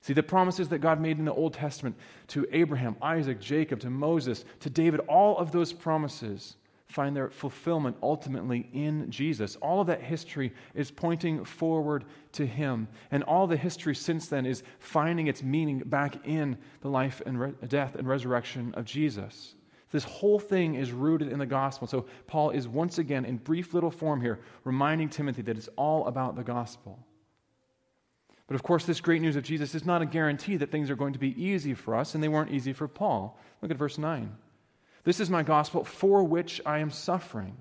See, 0.04 0.12
the 0.12 0.22
promises 0.22 0.68
that 0.68 0.80
God 0.80 1.00
made 1.00 1.18
in 1.18 1.24
the 1.24 1.32
Old 1.32 1.54
Testament 1.54 1.96
to 2.28 2.46
Abraham, 2.52 2.94
Isaac, 3.00 3.40
Jacob, 3.40 3.80
to 3.80 3.88
Moses, 3.88 4.44
to 4.60 4.68
David, 4.68 5.00
all 5.08 5.38
of 5.38 5.50
those 5.50 5.72
promises 5.72 6.56
find 6.88 7.16
their 7.16 7.30
fulfillment 7.30 7.96
ultimately 8.02 8.68
in 8.74 9.10
Jesus. 9.10 9.56
All 9.56 9.80
of 9.80 9.86
that 9.86 10.02
history 10.02 10.52
is 10.74 10.90
pointing 10.90 11.42
forward 11.46 12.04
to 12.32 12.44
Him. 12.44 12.86
And 13.12 13.22
all 13.22 13.46
the 13.46 13.56
history 13.56 13.94
since 13.94 14.28
then 14.28 14.44
is 14.44 14.62
finding 14.78 15.28
its 15.28 15.42
meaning 15.42 15.78
back 15.78 16.26
in 16.26 16.58
the 16.82 16.90
life 16.90 17.22
and 17.24 17.40
re- 17.40 17.54
death 17.68 17.94
and 17.94 18.06
resurrection 18.06 18.74
of 18.74 18.84
Jesus. 18.84 19.54
This 19.90 20.04
whole 20.04 20.38
thing 20.38 20.74
is 20.74 20.92
rooted 20.92 21.32
in 21.32 21.38
the 21.38 21.46
gospel. 21.46 21.88
So, 21.88 22.04
Paul 22.26 22.50
is 22.50 22.68
once 22.68 22.98
again, 22.98 23.24
in 23.24 23.38
brief 23.38 23.72
little 23.72 23.90
form 23.90 24.20
here, 24.20 24.40
reminding 24.64 25.08
Timothy 25.08 25.40
that 25.40 25.56
it's 25.56 25.70
all 25.76 26.08
about 26.08 26.36
the 26.36 26.44
gospel. 26.44 26.98
But 28.46 28.56
of 28.56 28.62
course, 28.62 28.84
this 28.84 29.00
great 29.00 29.22
news 29.22 29.36
of 29.36 29.42
Jesus 29.42 29.74
is 29.74 29.86
not 29.86 30.02
a 30.02 30.06
guarantee 30.06 30.56
that 30.56 30.70
things 30.70 30.90
are 30.90 30.96
going 30.96 31.14
to 31.14 31.18
be 31.18 31.42
easy 31.42 31.74
for 31.74 31.94
us, 31.94 32.14
and 32.14 32.22
they 32.22 32.28
weren't 32.28 32.50
easy 32.50 32.72
for 32.72 32.88
Paul. 32.88 33.38
Look 33.62 33.70
at 33.70 33.78
verse 33.78 33.96
9. 33.96 34.36
This 35.04 35.20
is 35.20 35.30
my 35.30 35.42
gospel 35.42 35.84
for 35.84 36.24
which 36.24 36.60
I 36.66 36.78
am 36.78 36.90
suffering, 36.90 37.56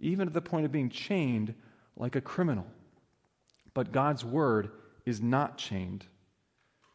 even 0.00 0.26
to 0.26 0.32
the 0.32 0.40
point 0.40 0.64
of 0.64 0.72
being 0.72 0.90
chained 0.90 1.54
like 1.96 2.16
a 2.16 2.20
criminal. 2.20 2.66
But 3.74 3.92
God's 3.92 4.24
word 4.24 4.70
is 5.04 5.20
not 5.20 5.56
chained. 5.56 6.04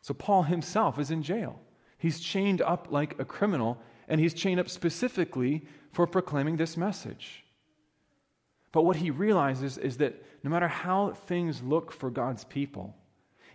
So 0.01 0.13
Paul 0.13 0.43
himself 0.43 0.99
is 0.99 1.11
in 1.11 1.23
jail. 1.23 1.59
He's 1.97 2.19
chained 2.19 2.61
up 2.61 2.87
like 2.91 3.19
a 3.19 3.25
criminal, 3.25 3.81
and 4.09 4.19
he's 4.19 4.33
chained 4.33 4.59
up 4.59 4.69
specifically 4.69 5.65
for 5.91 6.05
proclaiming 6.05 6.57
this 6.57 6.75
message. 6.75 7.45
But 8.73 8.83
what 8.83 8.97
he 8.97 9.11
realizes 9.11 9.77
is 9.77 9.97
that 9.97 10.21
no 10.43 10.49
matter 10.49 10.67
how 10.67 11.11
things 11.11 11.61
look 11.61 11.93
for 11.93 12.09
God's 12.09 12.43
people, 12.43 12.95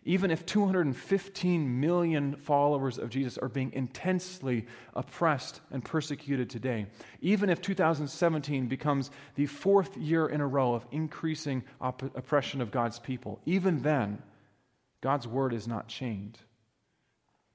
even 0.08 0.30
if 0.30 0.46
215 0.46 1.80
million 1.80 2.34
followers 2.36 2.96
of 2.96 3.10
Jesus 3.10 3.36
are 3.36 3.50
being 3.50 3.70
intensely 3.74 4.64
oppressed 4.94 5.60
and 5.70 5.84
persecuted 5.84 6.48
today, 6.48 6.86
even 7.20 7.50
if 7.50 7.60
2017 7.60 8.68
becomes 8.68 9.10
the 9.34 9.44
fourth 9.44 9.98
year 9.98 10.26
in 10.26 10.40
a 10.40 10.46
row 10.46 10.72
of 10.72 10.86
increasing 10.92 11.62
op- 11.78 12.16
oppression 12.16 12.62
of 12.62 12.70
God's 12.70 12.98
people, 12.98 13.38
even 13.44 13.82
then, 13.82 14.22
God's 15.02 15.28
word 15.28 15.52
is 15.52 15.68
not 15.68 15.88
chained. 15.88 16.38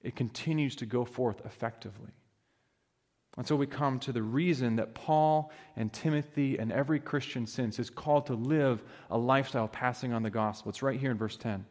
It 0.04 0.16
continues 0.16 0.76
to 0.76 0.86
go 0.86 1.06
forth 1.06 1.42
effectively. 1.46 2.12
And 3.36 3.48
so 3.48 3.56
we 3.56 3.66
come 3.66 3.98
to 4.02 4.12
the 4.12 4.22
reason 4.22 4.76
that 4.76 4.94
Paul 4.94 5.52
and 5.76 5.92
Timothy 5.92 6.60
and 6.60 6.72
every 6.72 7.00
Christian 7.00 7.48
since 7.48 7.80
is 7.80 7.90
called 7.90 8.28
to 8.28 8.36
live 8.36 8.84
a 9.10 9.18
lifestyle 9.18 9.68
passing 9.68 10.14
on 10.14 10.22
the 10.22 10.30
gospel. 10.30 10.70
It's 10.70 10.84
right 10.84 11.00
here 11.00 11.10
in 11.10 11.18
verse 11.18 11.36
10. 11.36 11.66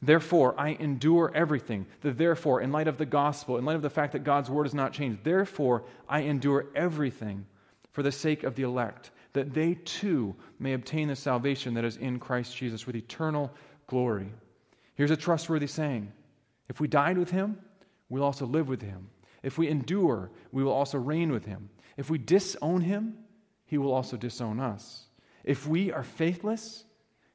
Therefore, 0.00 0.54
I 0.58 0.70
endure 0.80 1.32
everything. 1.34 1.86
The 2.02 2.12
therefore, 2.12 2.60
in 2.60 2.70
light 2.70 2.86
of 2.86 2.98
the 2.98 3.06
gospel, 3.06 3.58
in 3.58 3.64
light 3.64 3.76
of 3.76 3.82
the 3.82 3.90
fact 3.90 4.12
that 4.12 4.24
God's 4.24 4.48
word 4.48 4.64
has 4.64 4.74
not 4.74 4.92
changed, 4.92 5.24
therefore, 5.24 5.84
I 6.08 6.20
endure 6.20 6.66
everything 6.76 7.46
for 7.92 8.02
the 8.02 8.12
sake 8.12 8.44
of 8.44 8.54
the 8.54 8.62
elect, 8.62 9.10
that 9.32 9.52
they 9.52 9.74
too 9.74 10.36
may 10.60 10.74
obtain 10.74 11.08
the 11.08 11.16
salvation 11.16 11.74
that 11.74 11.84
is 11.84 11.96
in 11.96 12.20
Christ 12.20 12.56
Jesus 12.56 12.86
with 12.86 12.94
eternal 12.94 13.50
glory. 13.88 14.32
Here's 14.94 15.10
a 15.10 15.16
trustworthy 15.16 15.66
saying 15.66 16.12
If 16.68 16.78
we 16.80 16.86
died 16.86 17.18
with 17.18 17.30
him, 17.30 17.58
we'll 18.08 18.22
also 18.22 18.46
live 18.46 18.68
with 18.68 18.82
him. 18.82 19.10
If 19.42 19.58
we 19.58 19.68
endure, 19.68 20.30
we 20.52 20.62
will 20.62 20.72
also 20.72 20.98
reign 20.98 21.32
with 21.32 21.44
him. 21.44 21.70
If 21.96 22.08
we 22.08 22.18
disown 22.18 22.82
him, 22.82 23.18
he 23.66 23.78
will 23.78 23.92
also 23.92 24.16
disown 24.16 24.60
us. 24.60 25.06
If 25.42 25.66
we 25.66 25.90
are 25.90 26.04
faithless, 26.04 26.84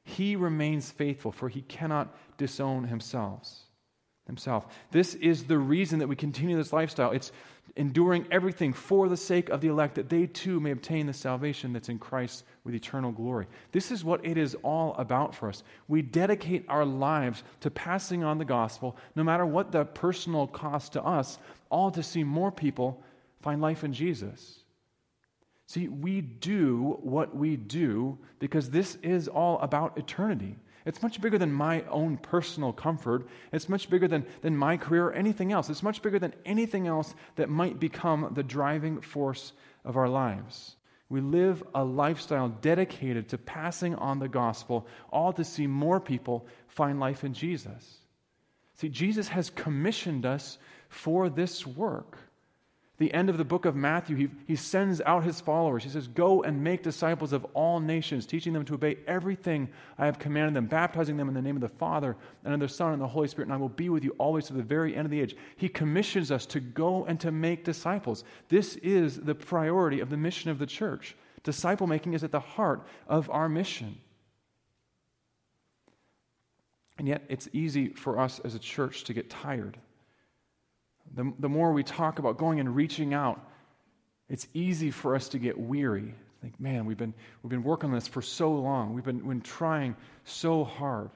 he 0.04 0.36
remains 0.36 0.90
faithful, 0.90 1.32
for 1.32 1.48
he 1.48 1.62
cannot 1.62 2.14
disown 2.36 2.84
himself. 2.84 3.48
Himself. 4.26 4.66
This 4.90 5.14
is 5.16 5.44
the 5.44 5.58
reason 5.58 5.98
that 5.98 6.08
we 6.08 6.16
continue 6.16 6.56
this 6.56 6.72
lifestyle. 6.72 7.10
It's 7.10 7.32
enduring 7.76 8.26
everything 8.30 8.72
for 8.72 9.08
the 9.08 9.16
sake 9.16 9.48
of 9.50 9.60
the 9.60 9.68
elect, 9.68 9.96
that 9.96 10.08
they 10.08 10.26
too 10.26 10.60
may 10.60 10.70
obtain 10.70 11.06
the 11.06 11.12
salvation 11.12 11.72
that's 11.72 11.88
in 11.88 11.98
Christ 11.98 12.44
with 12.64 12.74
eternal 12.74 13.12
glory. 13.12 13.46
This 13.72 13.90
is 13.90 14.04
what 14.04 14.24
it 14.24 14.38
is 14.38 14.54
all 14.62 14.94
about 14.94 15.34
for 15.34 15.48
us. 15.48 15.62
We 15.88 16.00
dedicate 16.00 16.64
our 16.68 16.84
lives 16.84 17.42
to 17.60 17.70
passing 17.70 18.24
on 18.24 18.38
the 18.38 18.44
gospel, 18.44 18.96
no 19.16 19.24
matter 19.24 19.44
what 19.44 19.72
the 19.72 19.84
personal 19.84 20.46
cost 20.46 20.92
to 20.92 21.02
us, 21.02 21.38
all 21.68 21.90
to 21.90 22.02
see 22.02 22.24
more 22.24 22.52
people 22.52 23.02
find 23.42 23.60
life 23.60 23.84
in 23.84 23.92
Jesus. 23.92 24.63
See, 25.66 25.88
we 25.88 26.20
do 26.20 26.98
what 27.00 27.34
we 27.34 27.56
do 27.56 28.18
because 28.38 28.70
this 28.70 28.96
is 28.96 29.28
all 29.28 29.58
about 29.60 29.96
eternity. 29.98 30.56
It's 30.84 31.02
much 31.02 31.20
bigger 31.20 31.38
than 31.38 31.52
my 31.52 31.82
own 31.88 32.18
personal 32.18 32.72
comfort. 32.72 33.26
It's 33.52 33.70
much 33.70 33.88
bigger 33.88 34.06
than, 34.06 34.26
than 34.42 34.56
my 34.56 34.76
career 34.76 35.06
or 35.06 35.12
anything 35.14 35.52
else. 35.52 35.70
It's 35.70 35.82
much 35.82 36.02
bigger 36.02 36.18
than 36.18 36.34
anything 36.44 36.86
else 36.86 37.14
that 37.36 37.48
might 37.48 37.80
become 37.80 38.32
the 38.34 38.42
driving 38.42 39.00
force 39.00 39.52
of 39.84 39.96
our 39.96 40.08
lives. 40.08 40.76
We 41.08 41.20
live 41.22 41.62
a 41.74 41.84
lifestyle 41.84 42.48
dedicated 42.48 43.30
to 43.30 43.38
passing 43.38 43.94
on 43.94 44.18
the 44.18 44.28
gospel, 44.28 44.86
all 45.10 45.32
to 45.34 45.44
see 45.44 45.66
more 45.66 46.00
people 46.00 46.46
find 46.68 47.00
life 47.00 47.24
in 47.24 47.32
Jesus. 47.32 47.98
See, 48.74 48.88
Jesus 48.88 49.28
has 49.28 49.48
commissioned 49.50 50.26
us 50.26 50.58
for 50.88 51.30
this 51.30 51.66
work 51.66 52.18
the 52.98 53.12
end 53.12 53.28
of 53.28 53.38
the 53.38 53.44
book 53.44 53.64
of 53.64 53.74
Matthew, 53.74 54.14
he, 54.14 54.28
he 54.46 54.54
sends 54.54 55.00
out 55.00 55.24
his 55.24 55.40
followers. 55.40 55.82
He 55.82 55.90
says, 55.90 56.06
Go 56.06 56.44
and 56.44 56.62
make 56.62 56.84
disciples 56.84 57.32
of 57.32 57.44
all 57.52 57.80
nations, 57.80 58.24
teaching 58.24 58.52
them 58.52 58.64
to 58.66 58.74
obey 58.74 58.98
everything 59.08 59.68
I 59.98 60.06
have 60.06 60.20
commanded 60.20 60.54
them, 60.54 60.66
baptizing 60.66 61.16
them 61.16 61.26
in 61.26 61.34
the 61.34 61.42
name 61.42 61.56
of 61.56 61.62
the 61.62 61.68
Father 61.68 62.16
and 62.44 62.54
of 62.54 62.60
the 62.60 62.68
Son 62.68 62.92
and 62.92 63.02
the 63.02 63.08
Holy 63.08 63.26
Spirit, 63.26 63.46
and 63.46 63.52
I 63.52 63.56
will 63.56 63.68
be 63.68 63.88
with 63.88 64.04
you 64.04 64.14
always 64.18 64.46
to 64.46 64.52
the 64.52 64.62
very 64.62 64.94
end 64.94 65.06
of 65.06 65.10
the 65.10 65.20
age. 65.20 65.36
He 65.56 65.68
commissions 65.68 66.30
us 66.30 66.46
to 66.46 66.60
go 66.60 67.04
and 67.06 67.18
to 67.18 67.32
make 67.32 67.64
disciples. 67.64 68.22
This 68.48 68.76
is 68.76 69.16
the 69.16 69.34
priority 69.34 69.98
of 69.98 70.08
the 70.08 70.16
mission 70.16 70.52
of 70.52 70.60
the 70.60 70.66
church. 70.66 71.16
Disciple 71.42 71.88
making 71.88 72.14
is 72.14 72.22
at 72.22 72.30
the 72.30 72.40
heart 72.40 72.86
of 73.08 73.28
our 73.28 73.48
mission. 73.48 73.98
And 76.96 77.08
yet, 77.08 77.24
it's 77.28 77.48
easy 77.52 77.88
for 77.88 78.20
us 78.20 78.38
as 78.44 78.54
a 78.54 78.60
church 78.60 79.02
to 79.04 79.12
get 79.12 79.28
tired 79.28 79.78
the, 81.14 81.32
the 81.38 81.48
more 81.48 81.72
we 81.72 81.82
talk 81.82 82.18
about 82.18 82.38
going 82.38 82.60
and 82.60 82.74
reaching 82.74 83.14
out, 83.14 83.40
it's 84.28 84.46
easy 84.54 84.90
for 84.90 85.14
us 85.14 85.28
to 85.28 85.38
get 85.38 85.58
weary. 85.58 86.14
Think, 86.40 86.58
man, 86.60 86.86
we've 86.86 86.96
been, 86.96 87.14
we've 87.42 87.50
been 87.50 87.62
working 87.62 87.90
on 87.90 87.94
this 87.94 88.08
for 88.08 88.22
so 88.22 88.52
long. 88.52 88.94
We've 88.94 89.04
been, 89.04 89.18
we've 89.18 89.28
been 89.28 89.40
trying 89.40 89.96
so 90.24 90.64
hard. 90.64 91.10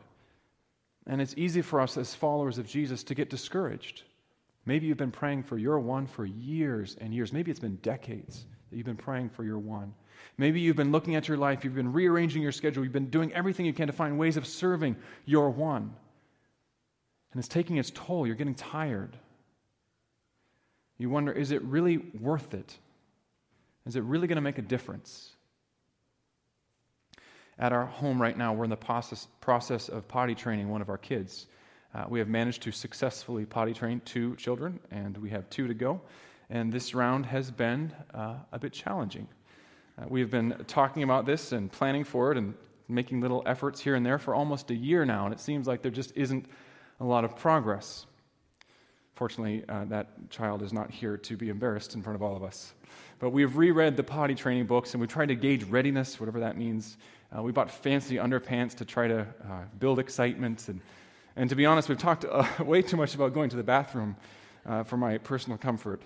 And 1.07 1.21
it's 1.21 1.35
easy 1.37 1.63
for 1.63 1.81
us 1.81 1.97
as 1.97 2.15
followers 2.15 2.59
of 2.59 2.67
Jesus 2.67 3.03
to 3.05 3.15
get 3.15 3.31
discouraged. 3.31 4.03
Maybe 4.67 4.87
you've 4.87 4.99
been 4.99 5.11
praying 5.11 5.45
for 5.45 5.57
your 5.57 5.81
one 5.81 6.07
for 6.07 6.27
years 6.27 6.97
and 7.01 7.15
years. 7.15 7.33
Maybe 7.33 7.51
it's 7.51 7.61
been 7.61 7.77
decades 7.77 8.45
that 8.71 8.77
you've 8.77 8.87
been 8.87 8.97
praying 8.97 9.31
for 9.31 9.45
your 9.45 9.59
one. 9.59 9.95
Maybe 10.37 10.61
you've 10.61 10.77
been 10.77 10.93
looking 10.93 11.15
at 11.15 11.27
your 11.27 11.37
life, 11.37 11.65
you've 11.65 11.75
been 11.75 11.93
rearranging 11.93 12.43
your 12.43 12.53
schedule, 12.53 12.85
you've 12.85 12.93
been 12.93 13.11
doing 13.11 13.33
everything 13.33 13.67
you 13.67 13.73
can 13.73 13.87
to 13.87 13.93
find 13.93 14.19
ways 14.19 14.37
of 14.37 14.47
serving 14.47 14.97
your 15.25 15.51
one. 15.51 15.95
And 17.33 17.39
it's 17.39 17.49
taking 17.49 17.77
its 17.77 17.91
toll. 17.95 18.27
You're 18.27 18.37
getting 18.37 18.55
tired. 18.55 19.17
You 20.99 21.11
wonder, 21.11 21.33
is 21.33 21.53
it 21.53 21.63
really 21.63 21.99
worth 22.21 22.55
it? 22.55 22.77
Is 23.87 23.97
it 23.97 24.03
really 24.03 24.27
going 24.27 24.37
to 24.37 24.43
make 24.43 24.59
a 24.59 24.63
difference? 24.63 25.31
At 27.59 27.73
our 27.73 27.87
home 27.87 28.21
right 28.21 28.37
now, 28.37 28.53
we're 28.53 28.65
in 28.65 28.71
the 28.71 28.77
process, 28.77 29.29
process 29.41 29.89
of 29.89 30.07
potty 30.07 30.35
training 30.35 30.69
one 30.69 30.83
of 30.83 30.89
our 30.89 30.99
kids. 30.99 31.47
Uh, 31.95 32.05
we 32.09 32.19
have 32.19 32.29
managed 32.29 32.63
to 32.63 32.73
successfully 32.73 33.47
potty 33.47 33.73
train 33.73 34.01
two 34.05 34.37
children, 34.37 34.79
and 34.91 35.17
we 35.17 35.31
have 35.31 35.49
two 35.51 35.67
to 35.67 35.75
go. 35.75 36.01
And 36.51 36.73
this 36.73 36.95
round 36.95 37.27
has 37.27 37.51
been 37.51 37.93
uh, 38.15 38.35
a 38.53 38.59
bit 38.59 38.73
challenging. 38.73 39.27
Uh, 39.99 40.05
we 40.09 40.21
have 40.21 40.31
been 40.31 40.65
talking 40.67 41.03
about 41.03 41.27
this 41.27 41.53
and 41.53 41.71
planning 41.71 42.05
for 42.05 42.31
it 42.33 42.39
and 42.39 42.55
making 42.89 43.21
little 43.21 43.43
efforts 43.47 43.81
here 43.81 43.95
and 43.95 44.05
there 44.05 44.19
for 44.19 44.35
almost 44.35 44.71
a 44.71 44.75
year 44.75 45.05
now, 45.05 45.25
and 45.25 45.35
it 45.35 45.41
seems 45.41 45.67
like 45.67 45.83
there 45.83 45.91
just 45.91 46.13
isn't 46.17 46.47
a 47.01 47.05
lot 47.05 47.25
of 47.25 47.37
progress. 47.37 48.07
Fortunately, 49.19 49.65
uh, 49.69 49.85
that 49.87 50.31
child 50.31 50.63
is 50.63 50.73
not 50.73 50.93
here 50.93 51.17
to 51.17 51.37
be 51.37 51.49
embarrassed 51.49 51.97
in 51.97 52.03
front 52.03 52.15
of 52.15 52.23
all 52.23 52.37
of 52.37 52.45
us. 52.45 52.73
But 53.19 53.31
we've 53.31 53.57
reread 53.57 53.97
the 53.97 54.05
potty 54.05 54.37
training 54.37 54.67
books 54.67 54.95
and 54.95 55.01
we've 55.01 55.11
tried 55.11 55.27
to 55.27 55.35
gauge 55.35 55.65
readiness, 55.65 56.21
whatever 56.21 56.39
that 56.39 56.57
means. 56.57 56.99
Uh, 57.37 57.43
we 57.43 57.51
bought 57.51 57.69
fancy 57.69 58.15
underpants 58.15 58.77
to 58.77 58.85
try 58.85 59.09
to 59.09 59.23
uh, 59.23 59.63
build 59.81 59.99
excitement. 59.99 60.69
And, 60.69 60.81
and 61.35 61.51
to 61.51 61.57
be 61.57 61.67
honest, 61.67 61.89
we've 61.89 61.99
talked 61.99 62.27
uh, 62.27 62.47
way 62.65 62.81
too 62.81 62.97
much 62.97 63.17
about 63.17 63.35
going 63.35 63.51
to 63.51 63.57
the 63.57 63.65
bathroom 63.65 64.15
uh, 64.65 64.85
for 64.85 64.97
my 64.97 65.19
personal 65.19 65.59
comfort. 65.59 66.01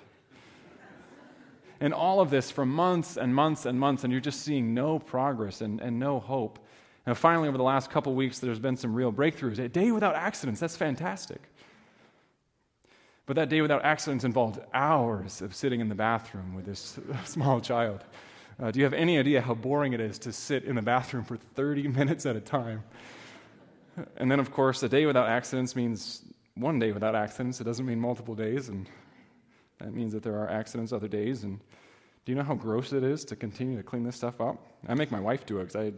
and 1.82 1.92
all 1.92 2.22
of 2.22 2.30
this 2.30 2.50
for 2.50 2.64
months 2.64 3.18
and 3.18 3.34
months 3.34 3.66
and 3.66 3.78
months, 3.78 4.04
and 4.04 4.10
you're 4.10 4.22
just 4.22 4.40
seeing 4.40 4.72
no 4.72 4.98
progress 4.98 5.60
and, 5.60 5.82
and 5.82 5.98
no 5.98 6.18
hope. 6.18 6.58
And 7.04 7.18
finally, 7.18 7.48
over 7.48 7.58
the 7.58 7.62
last 7.62 7.90
couple 7.90 8.14
weeks, 8.14 8.38
there's 8.38 8.58
been 8.58 8.78
some 8.78 8.94
real 8.94 9.12
breakthroughs. 9.12 9.58
A 9.58 9.68
day 9.68 9.90
without 9.90 10.14
accidents, 10.14 10.60
that's 10.60 10.76
fantastic. 10.76 11.51
But 13.32 13.36
that 13.36 13.48
day 13.48 13.62
without 13.62 13.82
accidents 13.82 14.24
involved 14.24 14.60
hours 14.74 15.40
of 15.40 15.54
sitting 15.54 15.80
in 15.80 15.88
the 15.88 15.94
bathroom 15.94 16.54
with 16.54 16.66
this 16.66 16.98
small 17.24 17.62
child. 17.62 18.04
Uh, 18.62 18.70
do 18.70 18.78
you 18.78 18.84
have 18.84 18.92
any 18.92 19.18
idea 19.18 19.40
how 19.40 19.54
boring 19.54 19.94
it 19.94 20.02
is 20.02 20.18
to 20.18 20.34
sit 20.34 20.64
in 20.64 20.76
the 20.76 20.82
bathroom 20.82 21.24
for 21.24 21.38
30 21.38 21.88
minutes 21.96 22.26
at 22.26 22.36
a 22.36 22.42
time? 22.42 22.84
And 24.18 24.30
then, 24.30 24.38
of 24.38 24.50
course, 24.50 24.82
a 24.82 24.88
day 24.90 25.06
without 25.06 25.30
accidents 25.30 25.74
means 25.74 26.20
one 26.56 26.78
day 26.78 26.92
without 26.92 27.14
accidents. 27.14 27.58
It 27.58 27.64
doesn't 27.64 27.86
mean 27.86 27.98
multiple 27.98 28.34
days, 28.34 28.68
and 28.68 28.86
that 29.78 29.94
means 29.94 30.12
that 30.12 30.22
there 30.22 30.38
are 30.38 30.50
accidents 30.50 30.92
other 30.92 31.08
days. 31.08 31.42
And 31.42 31.58
do 32.26 32.32
you 32.32 32.36
know 32.36 32.44
how 32.44 32.54
gross 32.54 32.92
it 32.92 33.02
is 33.02 33.24
to 33.24 33.34
continue 33.34 33.78
to 33.78 33.82
clean 33.82 34.04
this 34.04 34.16
stuff 34.16 34.42
up? 34.42 34.62
I 34.86 34.92
make 34.92 35.10
my 35.10 35.20
wife 35.20 35.46
do 35.46 35.56
it 35.56 35.72
because 35.72 35.76
I. 35.76 35.92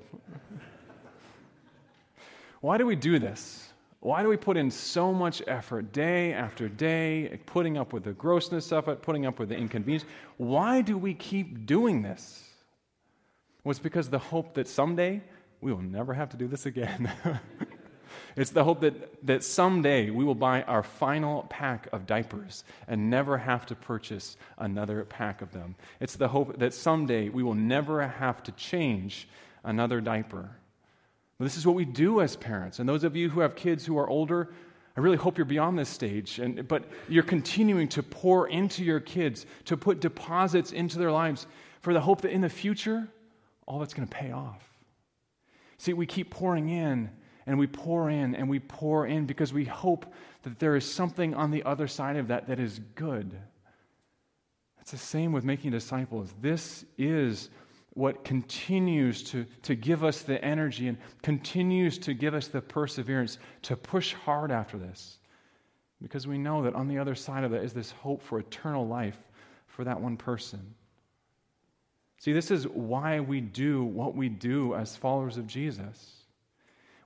Why 2.60 2.78
do 2.78 2.86
we 2.86 2.94
do 2.94 3.18
this? 3.18 3.73
Why 4.04 4.22
do 4.22 4.28
we 4.28 4.36
put 4.36 4.58
in 4.58 4.70
so 4.70 5.14
much 5.14 5.40
effort 5.46 5.90
day 5.94 6.34
after 6.34 6.68
day, 6.68 7.40
putting 7.46 7.78
up 7.78 7.94
with 7.94 8.04
the 8.04 8.12
grossness 8.12 8.70
of 8.70 8.86
it, 8.88 9.00
putting 9.00 9.24
up 9.24 9.38
with 9.38 9.48
the 9.48 9.56
inconvenience? 9.56 10.04
Why 10.36 10.82
do 10.82 10.98
we 10.98 11.14
keep 11.14 11.64
doing 11.64 12.02
this? 12.02 12.46
Well, 13.64 13.70
it's 13.70 13.80
because 13.80 14.10
the 14.10 14.18
hope 14.18 14.56
that 14.56 14.68
someday 14.68 15.22
we 15.62 15.72
will 15.72 15.80
never 15.80 16.12
have 16.12 16.28
to 16.28 16.36
do 16.36 16.46
this 16.46 16.66
again. 16.66 17.10
it's 18.36 18.50
the 18.50 18.62
hope 18.62 18.82
that, 18.82 19.26
that 19.26 19.42
someday 19.42 20.10
we 20.10 20.22
will 20.22 20.34
buy 20.34 20.64
our 20.64 20.82
final 20.82 21.44
pack 21.48 21.88
of 21.90 22.04
diapers 22.04 22.62
and 22.86 23.08
never 23.08 23.38
have 23.38 23.64
to 23.64 23.74
purchase 23.74 24.36
another 24.58 25.06
pack 25.06 25.40
of 25.40 25.50
them. 25.52 25.76
It's 25.98 26.16
the 26.16 26.28
hope 26.28 26.58
that 26.58 26.74
someday 26.74 27.30
we 27.30 27.42
will 27.42 27.54
never 27.54 28.06
have 28.06 28.42
to 28.42 28.52
change 28.52 29.28
another 29.64 30.02
diaper. 30.02 30.50
This 31.40 31.56
is 31.56 31.66
what 31.66 31.74
we 31.74 31.84
do 31.84 32.20
as 32.20 32.36
parents. 32.36 32.78
And 32.78 32.88
those 32.88 33.04
of 33.04 33.16
you 33.16 33.28
who 33.28 33.40
have 33.40 33.56
kids 33.56 33.84
who 33.84 33.98
are 33.98 34.08
older, 34.08 34.50
I 34.96 35.00
really 35.00 35.16
hope 35.16 35.36
you're 35.36 35.44
beyond 35.44 35.78
this 35.78 35.88
stage. 35.88 36.38
And, 36.38 36.66
but 36.68 36.84
you're 37.08 37.24
continuing 37.24 37.88
to 37.88 38.02
pour 38.02 38.48
into 38.48 38.84
your 38.84 39.00
kids, 39.00 39.46
to 39.64 39.76
put 39.76 40.00
deposits 40.00 40.72
into 40.72 40.98
their 40.98 41.10
lives 41.10 41.46
for 41.80 41.92
the 41.92 42.00
hope 42.00 42.20
that 42.22 42.30
in 42.30 42.40
the 42.40 42.48
future, 42.48 43.08
all 43.66 43.80
that's 43.80 43.94
going 43.94 44.06
to 44.06 44.14
pay 44.14 44.30
off. 44.30 44.62
See, 45.78 45.92
we 45.92 46.06
keep 46.06 46.30
pouring 46.30 46.68
in 46.68 47.10
and 47.46 47.58
we 47.58 47.66
pour 47.66 48.08
in 48.08 48.34
and 48.34 48.48
we 48.48 48.60
pour 48.60 49.06
in 49.06 49.26
because 49.26 49.52
we 49.52 49.64
hope 49.64 50.06
that 50.42 50.58
there 50.58 50.76
is 50.76 50.90
something 50.90 51.34
on 51.34 51.50
the 51.50 51.64
other 51.64 51.88
side 51.88 52.16
of 52.16 52.28
that 52.28 52.46
that 52.46 52.60
is 52.60 52.80
good. 52.94 53.36
It's 54.80 54.92
the 54.92 54.98
same 54.98 55.32
with 55.32 55.44
making 55.44 55.72
disciples. 55.72 56.34
This 56.40 56.84
is 56.96 57.50
what 57.94 58.24
continues 58.24 59.22
to, 59.22 59.46
to 59.62 59.74
give 59.74 60.02
us 60.02 60.22
the 60.22 60.44
energy 60.44 60.88
and 60.88 60.98
continues 61.22 61.96
to 61.98 62.12
give 62.12 62.34
us 62.34 62.48
the 62.48 62.60
perseverance 62.60 63.38
to 63.62 63.76
push 63.76 64.12
hard 64.12 64.50
after 64.50 64.76
this. 64.76 65.18
Because 66.02 66.26
we 66.26 66.36
know 66.36 66.62
that 66.62 66.74
on 66.74 66.88
the 66.88 66.98
other 66.98 67.14
side 67.14 67.44
of 67.44 67.52
that 67.52 67.62
is 67.62 67.72
this 67.72 67.92
hope 67.92 68.20
for 68.20 68.38
eternal 68.38 68.86
life 68.86 69.18
for 69.68 69.84
that 69.84 70.00
one 70.00 70.16
person. 70.16 70.74
See, 72.18 72.32
this 72.32 72.50
is 72.50 72.66
why 72.66 73.20
we 73.20 73.40
do 73.40 73.84
what 73.84 74.14
we 74.14 74.28
do 74.28 74.74
as 74.74 74.96
followers 74.96 75.36
of 75.36 75.46
Jesus. 75.46 76.24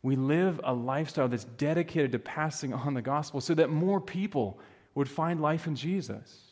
We 0.03 0.17
live 0.17 0.61
a 0.65 0.73
lifestyle 0.73 1.29
that's 1.29 1.45
dedicated 1.45 2.13
to 2.13 2.19
passing 2.19 2.73
on 2.73 2.95
the 2.95 3.03
gospel 3.03 3.41
so 3.41 3.55
that 3.55 3.69
more 3.69 4.01
people 4.01 4.59
would 4.95 5.09
find 5.09 5.41
life 5.41 5.67
in 5.67 5.77
Jesus. 5.77 6.48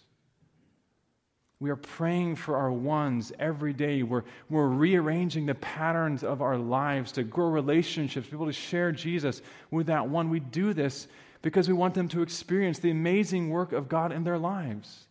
We 1.58 1.70
are 1.70 1.76
praying 1.76 2.36
for 2.36 2.56
our 2.56 2.70
ones 2.70 3.32
every 3.38 3.72
day. 3.72 4.02
We're, 4.02 4.24
we're 4.50 4.68
rearranging 4.68 5.46
the 5.46 5.54
patterns 5.54 6.22
of 6.22 6.42
our 6.42 6.58
lives 6.58 7.12
to 7.12 7.22
grow 7.22 7.48
relationships, 7.48 8.28
be 8.28 8.36
able 8.36 8.46
to 8.46 8.52
share 8.52 8.92
Jesus 8.92 9.40
with 9.70 9.86
that 9.86 10.06
one. 10.06 10.28
We 10.28 10.40
do 10.40 10.74
this 10.74 11.08
because 11.40 11.66
we 11.66 11.74
want 11.74 11.94
them 11.94 12.08
to 12.08 12.20
experience 12.20 12.78
the 12.78 12.90
amazing 12.90 13.48
work 13.48 13.72
of 13.72 13.88
God 13.88 14.12
in 14.12 14.22
their 14.22 14.38
lives. 14.38 15.06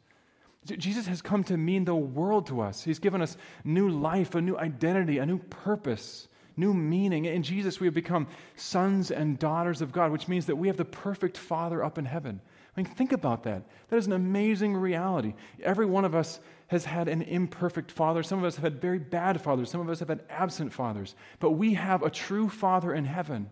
Jesus 0.65 1.07
has 1.07 1.21
come 1.21 1.43
to 1.45 1.57
mean 1.57 1.85
the 1.85 1.95
world 1.95 2.47
to 2.47 2.61
us. 2.61 2.83
He's 2.83 2.99
given 2.99 3.21
us 3.21 3.37
new 3.63 3.89
life, 3.89 4.35
a 4.35 4.41
new 4.41 4.57
identity, 4.57 5.19
a 5.19 5.25
new 5.25 5.37
purpose, 5.37 6.27
new 6.57 6.73
meaning. 6.73 7.25
In 7.25 7.43
Jesus, 7.43 7.79
we 7.79 7.87
have 7.87 7.93
become 7.93 8.27
sons 8.55 9.11
and 9.11 9.37
daughters 9.37 9.81
of 9.81 9.91
God, 9.91 10.11
which 10.11 10.27
means 10.27 10.47
that 10.47 10.55
we 10.55 10.67
have 10.67 10.77
the 10.77 10.85
perfect 10.85 11.37
Father 11.37 11.83
up 11.83 11.97
in 11.97 12.05
heaven. 12.05 12.41
I 12.75 12.81
mean, 12.81 12.91
think 12.93 13.13
about 13.13 13.43
that. 13.43 13.63
That 13.87 13.97
is 13.97 14.07
an 14.07 14.13
amazing 14.13 14.75
reality. 14.75 15.33
Every 15.63 15.85
one 15.85 16.03
of 16.03 16.13
us 16.13 16.41
has 16.67 16.83
had 16.83 17.07
an 17.07 17.21
imperfect 17.21 17.91
father. 17.91 18.21
Some 18.21 18.39
of 18.39 18.45
us 18.45 18.55
have 18.55 18.63
had 18.63 18.81
very 18.81 18.99
bad 18.99 19.39
fathers. 19.39 19.69
Some 19.69 19.79
of 19.79 19.89
us 19.89 19.99
have 19.99 20.09
had 20.09 20.23
absent 20.29 20.73
fathers. 20.73 21.15
But 21.39 21.51
we 21.51 21.75
have 21.75 22.03
a 22.03 22.09
true 22.09 22.49
Father 22.49 22.93
in 22.93 23.05
heaven. 23.05 23.49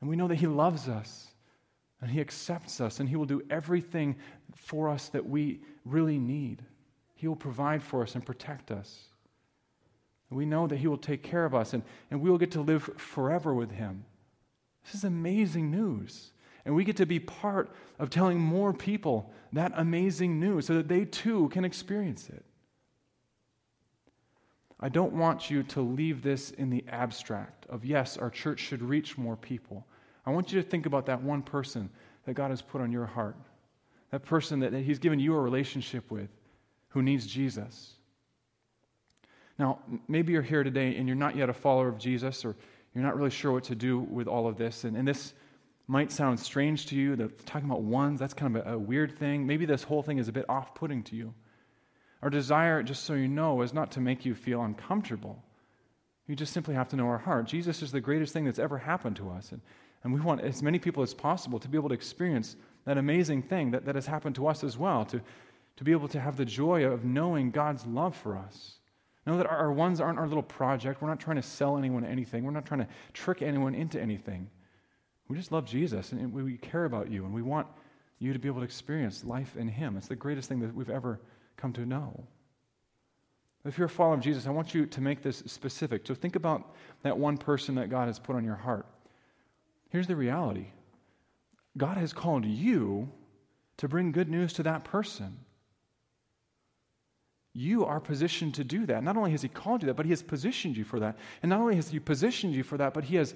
And 0.00 0.08
we 0.08 0.16
know 0.16 0.28
that 0.28 0.36
He 0.36 0.46
loves 0.46 0.88
us 0.88 1.28
and 2.00 2.10
He 2.10 2.20
accepts 2.20 2.80
us 2.80 3.00
and 3.00 3.08
He 3.08 3.16
will 3.16 3.26
do 3.26 3.42
everything 3.50 4.16
for 4.54 4.88
us 4.88 5.08
that 5.08 5.26
we 5.26 5.60
really 5.84 6.18
need. 6.18 6.62
He 7.14 7.28
will 7.28 7.36
provide 7.36 7.82
for 7.82 8.02
us 8.02 8.14
and 8.14 8.24
protect 8.24 8.70
us. 8.70 9.04
We 10.30 10.46
know 10.46 10.66
that 10.66 10.76
He 10.78 10.88
will 10.88 10.98
take 10.98 11.22
care 11.22 11.44
of 11.44 11.54
us 11.54 11.74
and, 11.74 11.82
and 12.10 12.20
we 12.20 12.30
will 12.30 12.38
get 12.38 12.52
to 12.52 12.60
live 12.60 12.84
forever 12.96 13.54
with 13.54 13.70
Him. 13.70 14.04
This 14.84 14.94
is 14.94 15.04
amazing 15.04 15.70
news. 15.70 16.32
And 16.64 16.74
we 16.74 16.84
get 16.84 16.96
to 16.96 17.06
be 17.06 17.20
part 17.20 17.70
of 17.98 18.10
telling 18.10 18.38
more 18.38 18.72
people 18.72 19.32
that 19.52 19.72
amazing 19.76 20.40
news 20.40 20.66
so 20.66 20.74
that 20.74 20.88
they 20.88 21.04
too 21.04 21.48
can 21.50 21.64
experience 21.64 22.28
it. 22.28 22.44
I 24.80 24.88
don't 24.88 25.12
want 25.12 25.50
you 25.50 25.62
to 25.62 25.80
leave 25.80 26.22
this 26.22 26.50
in 26.50 26.70
the 26.70 26.84
abstract 26.88 27.66
of, 27.66 27.84
yes, 27.84 28.16
our 28.16 28.30
church 28.30 28.60
should 28.60 28.82
reach 28.82 29.16
more 29.16 29.36
people. 29.36 29.86
I 30.26 30.30
want 30.30 30.52
you 30.52 30.60
to 30.60 30.68
think 30.68 30.86
about 30.86 31.06
that 31.06 31.22
one 31.22 31.42
person 31.42 31.90
that 32.24 32.34
God 32.34 32.50
has 32.50 32.62
put 32.62 32.80
on 32.80 32.90
your 32.90 33.06
heart, 33.06 33.36
that 34.10 34.24
person 34.24 34.60
that, 34.60 34.72
that 34.72 34.80
He's 34.80 34.98
given 34.98 35.20
you 35.20 35.34
a 35.34 35.40
relationship 35.40 36.10
with 36.10 36.28
who 36.88 37.02
needs 37.02 37.26
Jesus. 37.26 37.94
Now, 39.58 39.80
maybe 40.08 40.32
you're 40.32 40.42
here 40.42 40.64
today 40.64 40.96
and 40.96 41.06
you're 41.06 41.16
not 41.16 41.36
yet 41.36 41.48
a 41.48 41.52
follower 41.52 41.88
of 41.88 41.98
Jesus, 41.98 42.44
or 42.44 42.56
you're 42.94 43.04
not 43.04 43.16
really 43.16 43.30
sure 43.30 43.52
what 43.52 43.64
to 43.64 43.74
do 43.74 44.00
with 44.00 44.26
all 44.26 44.46
of 44.46 44.56
this. 44.56 44.84
And, 44.84 44.96
and 44.96 45.06
this 45.06 45.34
might 45.86 46.10
sound 46.10 46.40
strange 46.40 46.86
to 46.86 46.96
you. 46.96 47.16
That 47.16 47.44
talking 47.46 47.68
about 47.68 47.82
ones, 47.82 48.20
that's 48.20 48.34
kind 48.34 48.56
of 48.56 48.66
a, 48.66 48.74
a 48.74 48.78
weird 48.78 49.18
thing. 49.18 49.46
Maybe 49.46 49.66
this 49.66 49.82
whole 49.82 50.02
thing 50.02 50.18
is 50.18 50.28
a 50.28 50.32
bit 50.32 50.46
off 50.48 50.74
putting 50.74 51.02
to 51.04 51.16
you. 51.16 51.34
Our 52.22 52.30
desire, 52.30 52.82
just 52.82 53.04
so 53.04 53.14
you 53.14 53.28
know, 53.28 53.60
is 53.62 53.74
not 53.74 53.92
to 53.92 54.00
make 54.00 54.24
you 54.24 54.34
feel 54.34 54.62
uncomfortable. 54.62 55.42
You 56.26 56.34
just 56.34 56.54
simply 56.54 56.74
have 56.74 56.88
to 56.88 56.96
know 56.96 57.06
our 57.06 57.18
heart. 57.18 57.46
Jesus 57.46 57.82
is 57.82 57.92
the 57.92 58.00
greatest 58.00 58.32
thing 58.32 58.46
that's 58.46 58.58
ever 58.58 58.78
happened 58.78 59.16
to 59.16 59.30
us. 59.30 59.52
And, 59.52 59.60
and 60.02 60.12
we 60.12 60.20
want 60.20 60.40
as 60.40 60.62
many 60.62 60.78
people 60.78 61.02
as 61.02 61.12
possible 61.12 61.58
to 61.58 61.68
be 61.68 61.76
able 61.76 61.90
to 61.90 61.94
experience 61.94 62.56
that 62.86 62.96
amazing 62.96 63.42
thing 63.42 63.72
that, 63.72 63.84
that 63.84 63.94
has 63.94 64.06
happened 64.06 64.36
to 64.36 64.46
us 64.46 64.64
as 64.64 64.78
well, 64.78 65.04
to, 65.06 65.20
to 65.76 65.84
be 65.84 65.92
able 65.92 66.08
to 66.08 66.20
have 66.20 66.36
the 66.36 66.44
joy 66.46 66.84
of 66.84 67.04
knowing 67.04 67.50
God's 67.50 67.84
love 67.86 68.16
for 68.16 68.38
us. 68.38 68.76
Know 69.26 69.38
that 69.38 69.46
our, 69.46 69.56
our 69.56 69.72
ones 69.72 70.00
aren't 70.00 70.18
our 70.18 70.26
little 70.26 70.42
project. 70.42 71.00
We're 71.00 71.08
not 71.08 71.20
trying 71.20 71.36
to 71.36 71.42
sell 71.42 71.76
anyone 71.76 72.04
anything, 72.04 72.44
we're 72.44 72.52
not 72.52 72.66
trying 72.66 72.80
to 72.80 72.88
trick 73.12 73.42
anyone 73.42 73.74
into 73.74 74.00
anything. 74.00 74.48
We 75.28 75.36
just 75.36 75.52
love 75.52 75.64
Jesus 75.64 76.12
and 76.12 76.32
we 76.32 76.56
care 76.58 76.84
about 76.84 77.10
you 77.10 77.24
and 77.24 77.34
we 77.34 77.42
want 77.42 77.66
you 78.18 78.32
to 78.32 78.38
be 78.38 78.48
able 78.48 78.60
to 78.60 78.64
experience 78.64 79.24
life 79.24 79.56
in 79.56 79.68
Him. 79.68 79.96
It's 79.96 80.08
the 80.08 80.16
greatest 80.16 80.48
thing 80.48 80.60
that 80.60 80.74
we've 80.74 80.90
ever 80.90 81.20
come 81.56 81.72
to 81.74 81.86
know. 81.86 82.26
If 83.64 83.78
you're 83.78 83.86
a 83.86 83.90
follower 83.90 84.14
of 84.14 84.20
Jesus, 84.20 84.46
I 84.46 84.50
want 84.50 84.74
you 84.74 84.84
to 84.86 85.00
make 85.00 85.22
this 85.22 85.42
specific. 85.46 86.06
So 86.06 86.14
think 86.14 86.36
about 86.36 86.74
that 87.02 87.16
one 87.16 87.38
person 87.38 87.76
that 87.76 87.88
God 87.88 88.08
has 88.08 88.18
put 88.18 88.36
on 88.36 88.44
your 88.44 88.56
heart. 88.56 88.86
Here's 89.88 90.06
the 90.06 90.16
reality 90.16 90.66
God 91.76 91.96
has 91.96 92.12
called 92.12 92.44
you 92.44 93.10
to 93.78 93.88
bring 93.88 94.12
good 94.12 94.28
news 94.28 94.52
to 94.54 94.62
that 94.64 94.84
person. 94.84 95.38
You 97.56 97.84
are 97.84 98.00
positioned 98.00 98.54
to 98.54 98.64
do 98.64 98.84
that. 98.86 99.02
Not 99.04 99.16
only 99.16 99.30
has 99.30 99.42
He 99.42 99.48
called 99.48 99.82
you 99.82 99.86
that, 99.86 99.94
but 99.94 100.04
He 100.04 100.12
has 100.12 100.22
positioned 100.22 100.76
you 100.76 100.84
for 100.84 101.00
that. 101.00 101.16
And 101.42 101.48
not 101.48 101.60
only 101.60 101.76
has 101.76 101.88
He 101.88 102.00
positioned 102.00 102.52
you 102.52 102.64
for 102.64 102.76
that, 102.78 102.92
but 102.92 103.04
He 103.04 103.16
has 103.16 103.34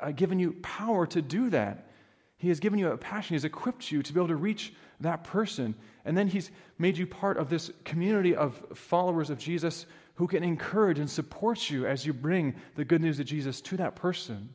uh, 0.00 0.10
given 0.10 0.38
you 0.38 0.52
power 0.62 1.06
to 1.06 1.22
do 1.22 1.50
that. 1.50 1.88
He 2.36 2.48
has 2.48 2.60
given 2.60 2.78
you 2.78 2.88
a 2.88 2.96
passion. 2.96 3.34
He's 3.34 3.44
equipped 3.44 3.90
you 3.90 4.02
to 4.02 4.12
be 4.12 4.18
able 4.18 4.28
to 4.28 4.36
reach 4.36 4.72
that 5.00 5.24
person. 5.24 5.74
And 6.04 6.16
then 6.16 6.28
He's 6.28 6.50
made 6.78 6.96
you 6.96 7.06
part 7.06 7.38
of 7.38 7.48
this 7.48 7.70
community 7.84 8.34
of 8.34 8.64
followers 8.74 9.30
of 9.30 9.38
Jesus 9.38 9.86
who 10.14 10.26
can 10.26 10.42
encourage 10.42 10.98
and 10.98 11.08
support 11.08 11.70
you 11.70 11.86
as 11.86 12.04
you 12.04 12.12
bring 12.12 12.54
the 12.74 12.84
good 12.84 13.00
news 13.00 13.20
of 13.20 13.26
Jesus 13.26 13.60
to 13.62 13.76
that 13.78 13.96
person. 13.96 14.54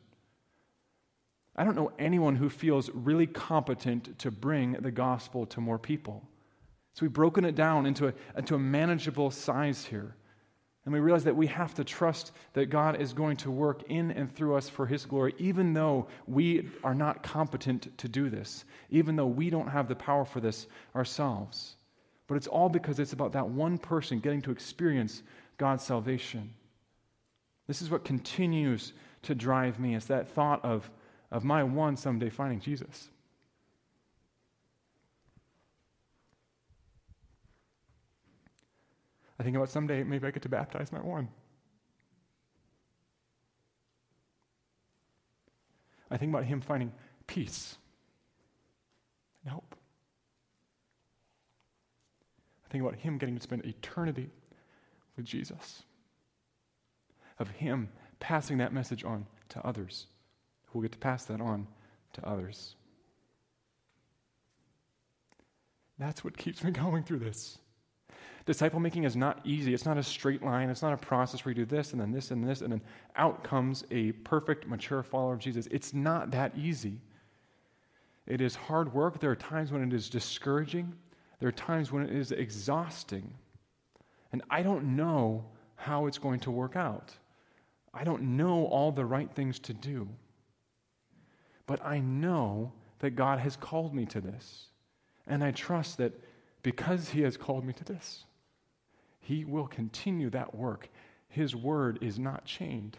I 1.56 1.64
don't 1.64 1.74
know 1.74 1.90
anyone 1.98 2.36
who 2.36 2.48
feels 2.48 2.88
really 2.90 3.26
competent 3.26 4.18
to 4.20 4.30
bring 4.30 4.72
the 4.74 4.92
gospel 4.92 5.46
to 5.46 5.60
more 5.60 5.78
people. 5.78 6.22
So 6.92 7.04
we've 7.04 7.12
broken 7.12 7.44
it 7.44 7.54
down 7.54 7.86
into 7.86 8.08
a, 8.08 8.14
into 8.36 8.54
a 8.54 8.58
manageable 8.58 9.30
size 9.30 9.84
here. 9.84 10.14
And 10.88 10.94
we 10.94 11.00
realize 11.00 11.24
that 11.24 11.36
we 11.36 11.48
have 11.48 11.74
to 11.74 11.84
trust 11.84 12.32
that 12.54 12.70
God 12.70 12.98
is 12.98 13.12
going 13.12 13.36
to 13.36 13.50
work 13.50 13.82
in 13.90 14.10
and 14.10 14.34
through 14.34 14.54
us 14.54 14.70
for 14.70 14.86
His 14.86 15.04
glory, 15.04 15.34
even 15.36 15.74
though 15.74 16.06
we 16.26 16.70
are 16.82 16.94
not 16.94 17.22
competent 17.22 17.98
to 17.98 18.08
do 18.08 18.30
this, 18.30 18.64
even 18.88 19.14
though 19.14 19.26
we 19.26 19.50
don't 19.50 19.68
have 19.68 19.86
the 19.86 19.94
power 19.94 20.24
for 20.24 20.40
this 20.40 20.66
ourselves. 20.96 21.76
But 22.26 22.36
it's 22.36 22.46
all 22.46 22.70
because 22.70 22.98
it's 23.00 23.12
about 23.12 23.32
that 23.32 23.46
one 23.46 23.76
person 23.76 24.18
getting 24.18 24.40
to 24.40 24.50
experience 24.50 25.22
God's 25.58 25.84
salvation. 25.84 26.54
This 27.66 27.82
is 27.82 27.90
what 27.90 28.06
continues 28.06 28.94
to 29.24 29.34
drive 29.34 29.78
me. 29.78 29.94
It's 29.94 30.06
that 30.06 30.30
thought 30.30 30.64
of, 30.64 30.90
of 31.30 31.44
my 31.44 31.64
one 31.64 31.98
someday 31.98 32.30
finding 32.30 32.60
Jesus. 32.60 33.10
I 39.38 39.42
think 39.42 39.56
about 39.56 39.70
someday 39.70 40.02
maybe 40.02 40.26
I 40.26 40.30
get 40.30 40.42
to 40.42 40.48
baptize 40.48 40.92
my 40.92 41.00
one. 41.00 41.28
I 46.10 46.16
think 46.16 46.32
about 46.32 46.44
him 46.44 46.60
finding 46.60 46.92
peace 47.26 47.76
and 49.44 49.52
hope. 49.52 49.76
I 52.66 52.72
think 52.72 52.82
about 52.82 52.96
him 52.96 53.18
getting 53.18 53.36
to 53.36 53.42
spend 53.42 53.64
eternity 53.64 54.30
with 55.16 55.24
Jesus, 55.24 55.82
of 57.38 57.48
him 57.50 57.88
passing 58.20 58.58
that 58.58 58.72
message 58.72 59.04
on 59.04 59.26
to 59.50 59.66
others 59.66 60.06
who 60.66 60.78
will 60.78 60.82
get 60.82 60.92
to 60.92 60.98
pass 60.98 61.24
that 61.24 61.40
on 61.40 61.66
to 62.14 62.26
others. 62.26 62.74
That's 65.98 66.22
what 66.24 66.36
keeps 66.36 66.62
me 66.62 66.70
going 66.72 67.02
through 67.02 67.20
this. 67.20 67.58
Disciple 68.48 68.80
making 68.80 69.04
is 69.04 69.14
not 69.14 69.40
easy. 69.44 69.74
It's 69.74 69.84
not 69.84 69.98
a 69.98 70.02
straight 70.02 70.42
line. 70.42 70.70
It's 70.70 70.80
not 70.80 70.94
a 70.94 70.96
process 70.96 71.44
where 71.44 71.50
you 71.50 71.66
do 71.66 71.76
this 71.76 71.92
and 71.92 72.00
then 72.00 72.10
this 72.10 72.30
and 72.30 72.48
this 72.48 72.62
and 72.62 72.72
then 72.72 72.80
out 73.14 73.44
comes 73.44 73.84
a 73.90 74.12
perfect, 74.12 74.66
mature 74.66 75.02
follower 75.02 75.34
of 75.34 75.38
Jesus. 75.38 75.68
It's 75.70 75.92
not 75.92 76.30
that 76.30 76.56
easy. 76.56 76.98
It 78.26 78.40
is 78.40 78.56
hard 78.56 78.94
work. 78.94 79.20
There 79.20 79.30
are 79.30 79.36
times 79.36 79.70
when 79.70 79.82
it 79.82 79.92
is 79.92 80.08
discouraging, 80.08 80.94
there 81.40 81.50
are 81.50 81.52
times 81.52 81.92
when 81.92 82.04
it 82.04 82.10
is 82.10 82.32
exhausting. 82.32 83.34
And 84.32 84.40
I 84.48 84.62
don't 84.62 84.96
know 84.96 85.44
how 85.76 86.06
it's 86.06 86.16
going 86.16 86.40
to 86.40 86.50
work 86.50 86.74
out. 86.74 87.12
I 87.92 88.02
don't 88.02 88.38
know 88.38 88.64
all 88.64 88.92
the 88.92 89.04
right 89.04 89.30
things 89.30 89.58
to 89.58 89.74
do. 89.74 90.08
But 91.66 91.84
I 91.84 91.98
know 91.98 92.72
that 93.00 93.10
God 93.10 93.40
has 93.40 93.56
called 93.56 93.94
me 93.94 94.06
to 94.06 94.22
this. 94.22 94.68
And 95.26 95.44
I 95.44 95.50
trust 95.50 95.98
that 95.98 96.18
because 96.62 97.10
He 97.10 97.20
has 97.20 97.36
called 97.36 97.66
me 97.66 97.74
to 97.74 97.84
this, 97.84 98.24
he 99.20 99.44
will 99.44 99.66
continue 99.66 100.30
that 100.30 100.54
work. 100.54 100.88
His 101.28 101.54
word 101.54 101.98
is 102.00 102.18
not 102.18 102.44
chained. 102.44 102.98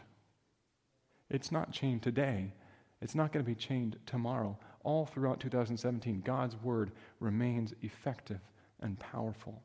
It's 1.30 1.52
not 1.52 1.72
chained 1.72 2.04
today. 2.04 2.54
It's 3.02 3.16
not 3.16 3.32
going 3.32 3.44
to 3.44 3.50
be 3.50 3.56
chained 3.56 3.98
tomorrow. 4.06 4.58
All 4.84 5.06
throughout 5.06 5.40
2017, 5.40 6.22
God's 6.22 6.56
word 6.58 6.92
remains 7.20 7.74
effective 7.82 8.40
and 8.82 9.00
powerful. 9.00 9.62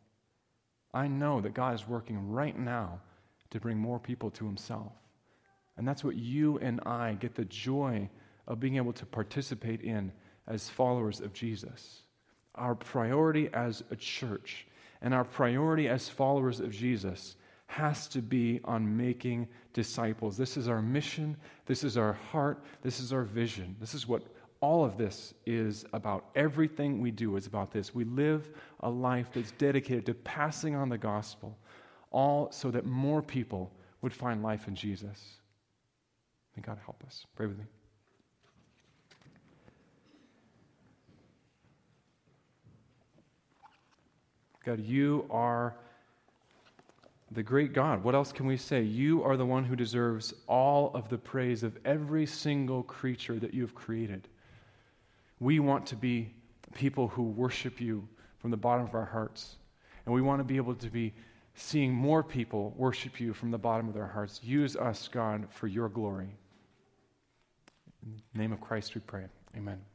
I 0.92 1.08
know 1.08 1.40
that 1.40 1.54
God 1.54 1.74
is 1.74 1.88
working 1.88 2.30
right 2.30 2.56
now 2.58 3.00
to 3.50 3.60
bring 3.60 3.78
more 3.78 3.98
people 3.98 4.30
to 4.30 4.46
himself. 4.46 4.92
And 5.76 5.86
that's 5.86 6.04
what 6.04 6.16
you 6.16 6.58
and 6.58 6.80
I 6.86 7.14
get 7.14 7.34
the 7.34 7.44
joy 7.44 8.08
of 8.46 8.60
being 8.60 8.76
able 8.76 8.92
to 8.92 9.06
participate 9.06 9.80
in 9.80 10.12
as 10.46 10.68
followers 10.68 11.20
of 11.20 11.32
Jesus. 11.32 12.02
Our 12.54 12.74
priority 12.74 13.48
as 13.52 13.82
a 13.90 13.96
church 13.96 14.66
and 15.04 15.12
our 15.12 15.22
priority 15.22 15.86
as 15.86 16.08
followers 16.08 16.58
of 16.60 16.70
Jesus 16.72 17.36
has 17.66 18.08
to 18.08 18.22
be 18.22 18.60
on 18.64 18.96
making 18.96 19.46
disciples. 19.74 20.36
This 20.36 20.56
is 20.56 20.66
our 20.66 20.80
mission. 20.80 21.36
This 21.66 21.84
is 21.84 21.98
our 21.98 22.14
heart. 22.14 22.64
This 22.82 23.00
is 23.00 23.12
our 23.12 23.22
vision. 23.22 23.76
This 23.78 23.92
is 23.92 24.08
what 24.08 24.22
all 24.60 24.82
of 24.82 24.96
this 24.96 25.34
is 25.44 25.84
about. 25.92 26.24
Everything 26.34 27.02
we 27.02 27.10
do 27.10 27.36
is 27.36 27.46
about 27.46 27.70
this. 27.70 27.94
We 27.94 28.04
live 28.04 28.48
a 28.80 28.88
life 28.88 29.28
that's 29.34 29.52
dedicated 29.52 30.06
to 30.06 30.14
passing 30.14 30.74
on 30.74 30.88
the 30.88 30.96
gospel, 30.96 31.58
all 32.10 32.50
so 32.50 32.70
that 32.70 32.86
more 32.86 33.20
people 33.20 33.70
would 34.00 34.14
find 34.14 34.42
life 34.42 34.68
in 34.68 34.74
Jesus. 34.74 35.38
May 36.56 36.62
God 36.62 36.78
help 36.82 37.04
us. 37.06 37.26
Pray 37.36 37.46
with 37.46 37.58
me. 37.58 37.64
God, 44.64 44.80
you 44.80 45.26
are 45.30 45.74
the 47.30 47.42
great 47.42 47.72
God. 47.72 48.04
What 48.04 48.14
else 48.14 48.32
can 48.32 48.46
we 48.46 48.56
say? 48.56 48.82
You 48.82 49.22
are 49.24 49.36
the 49.36 49.46
one 49.46 49.64
who 49.64 49.76
deserves 49.76 50.32
all 50.46 50.92
of 50.94 51.08
the 51.08 51.18
praise 51.18 51.62
of 51.62 51.76
every 51.84 52.26
single 52.26 52.82
creature 52.82 53.38
that 53.38 53.52
you 53.52 53.62
have 53.62 53.74
created. 53.74 54.28
We 55.40 55.58
want 55.58 55.86
to 55.86 55.96
be 55.96 56.32
people 56.74 57.08
who 57.08 57.22
worship 57.22 57.80
you 57.80 58.06
from 58.38 58.50
the 58.50 58.56
bottom 58.56 58.86
of 58.86 58.94
our 58.94 59.04
hearts. 59.04 59.56
And 60.06 60.14
we 60.14 60.22
want 60.22 60.40
to 60.40 60.44
be 60.44 60.56
able 60.56 60.74
to 60.74 60.90
be 60.90 61.12
seeing 61.54 61.92
more 61.92 62.22
people 62.22 62.74
worship 62.76 63.20
you 63.20 63.32
from 63.32 63.50
the 63.50 63.58
bottom 63.58 63.88
of 63.88 63.94
their 63.94 64.06
hearts. 64.06 64.40
Use 64.42 64.76
us, 64.76 65.08
God, 65.08 65.46
for 65.50 65.66
your 65.66 65.88
glory. 65.88 66.36
In 68.04 68.20
the 68.32 68.38
name 68.38 68.52
of 68.52 68.60
Christ 68.60 68.94
we 68.94 69.00
pray. 69.00 69.24
Amen. 69.56 69.93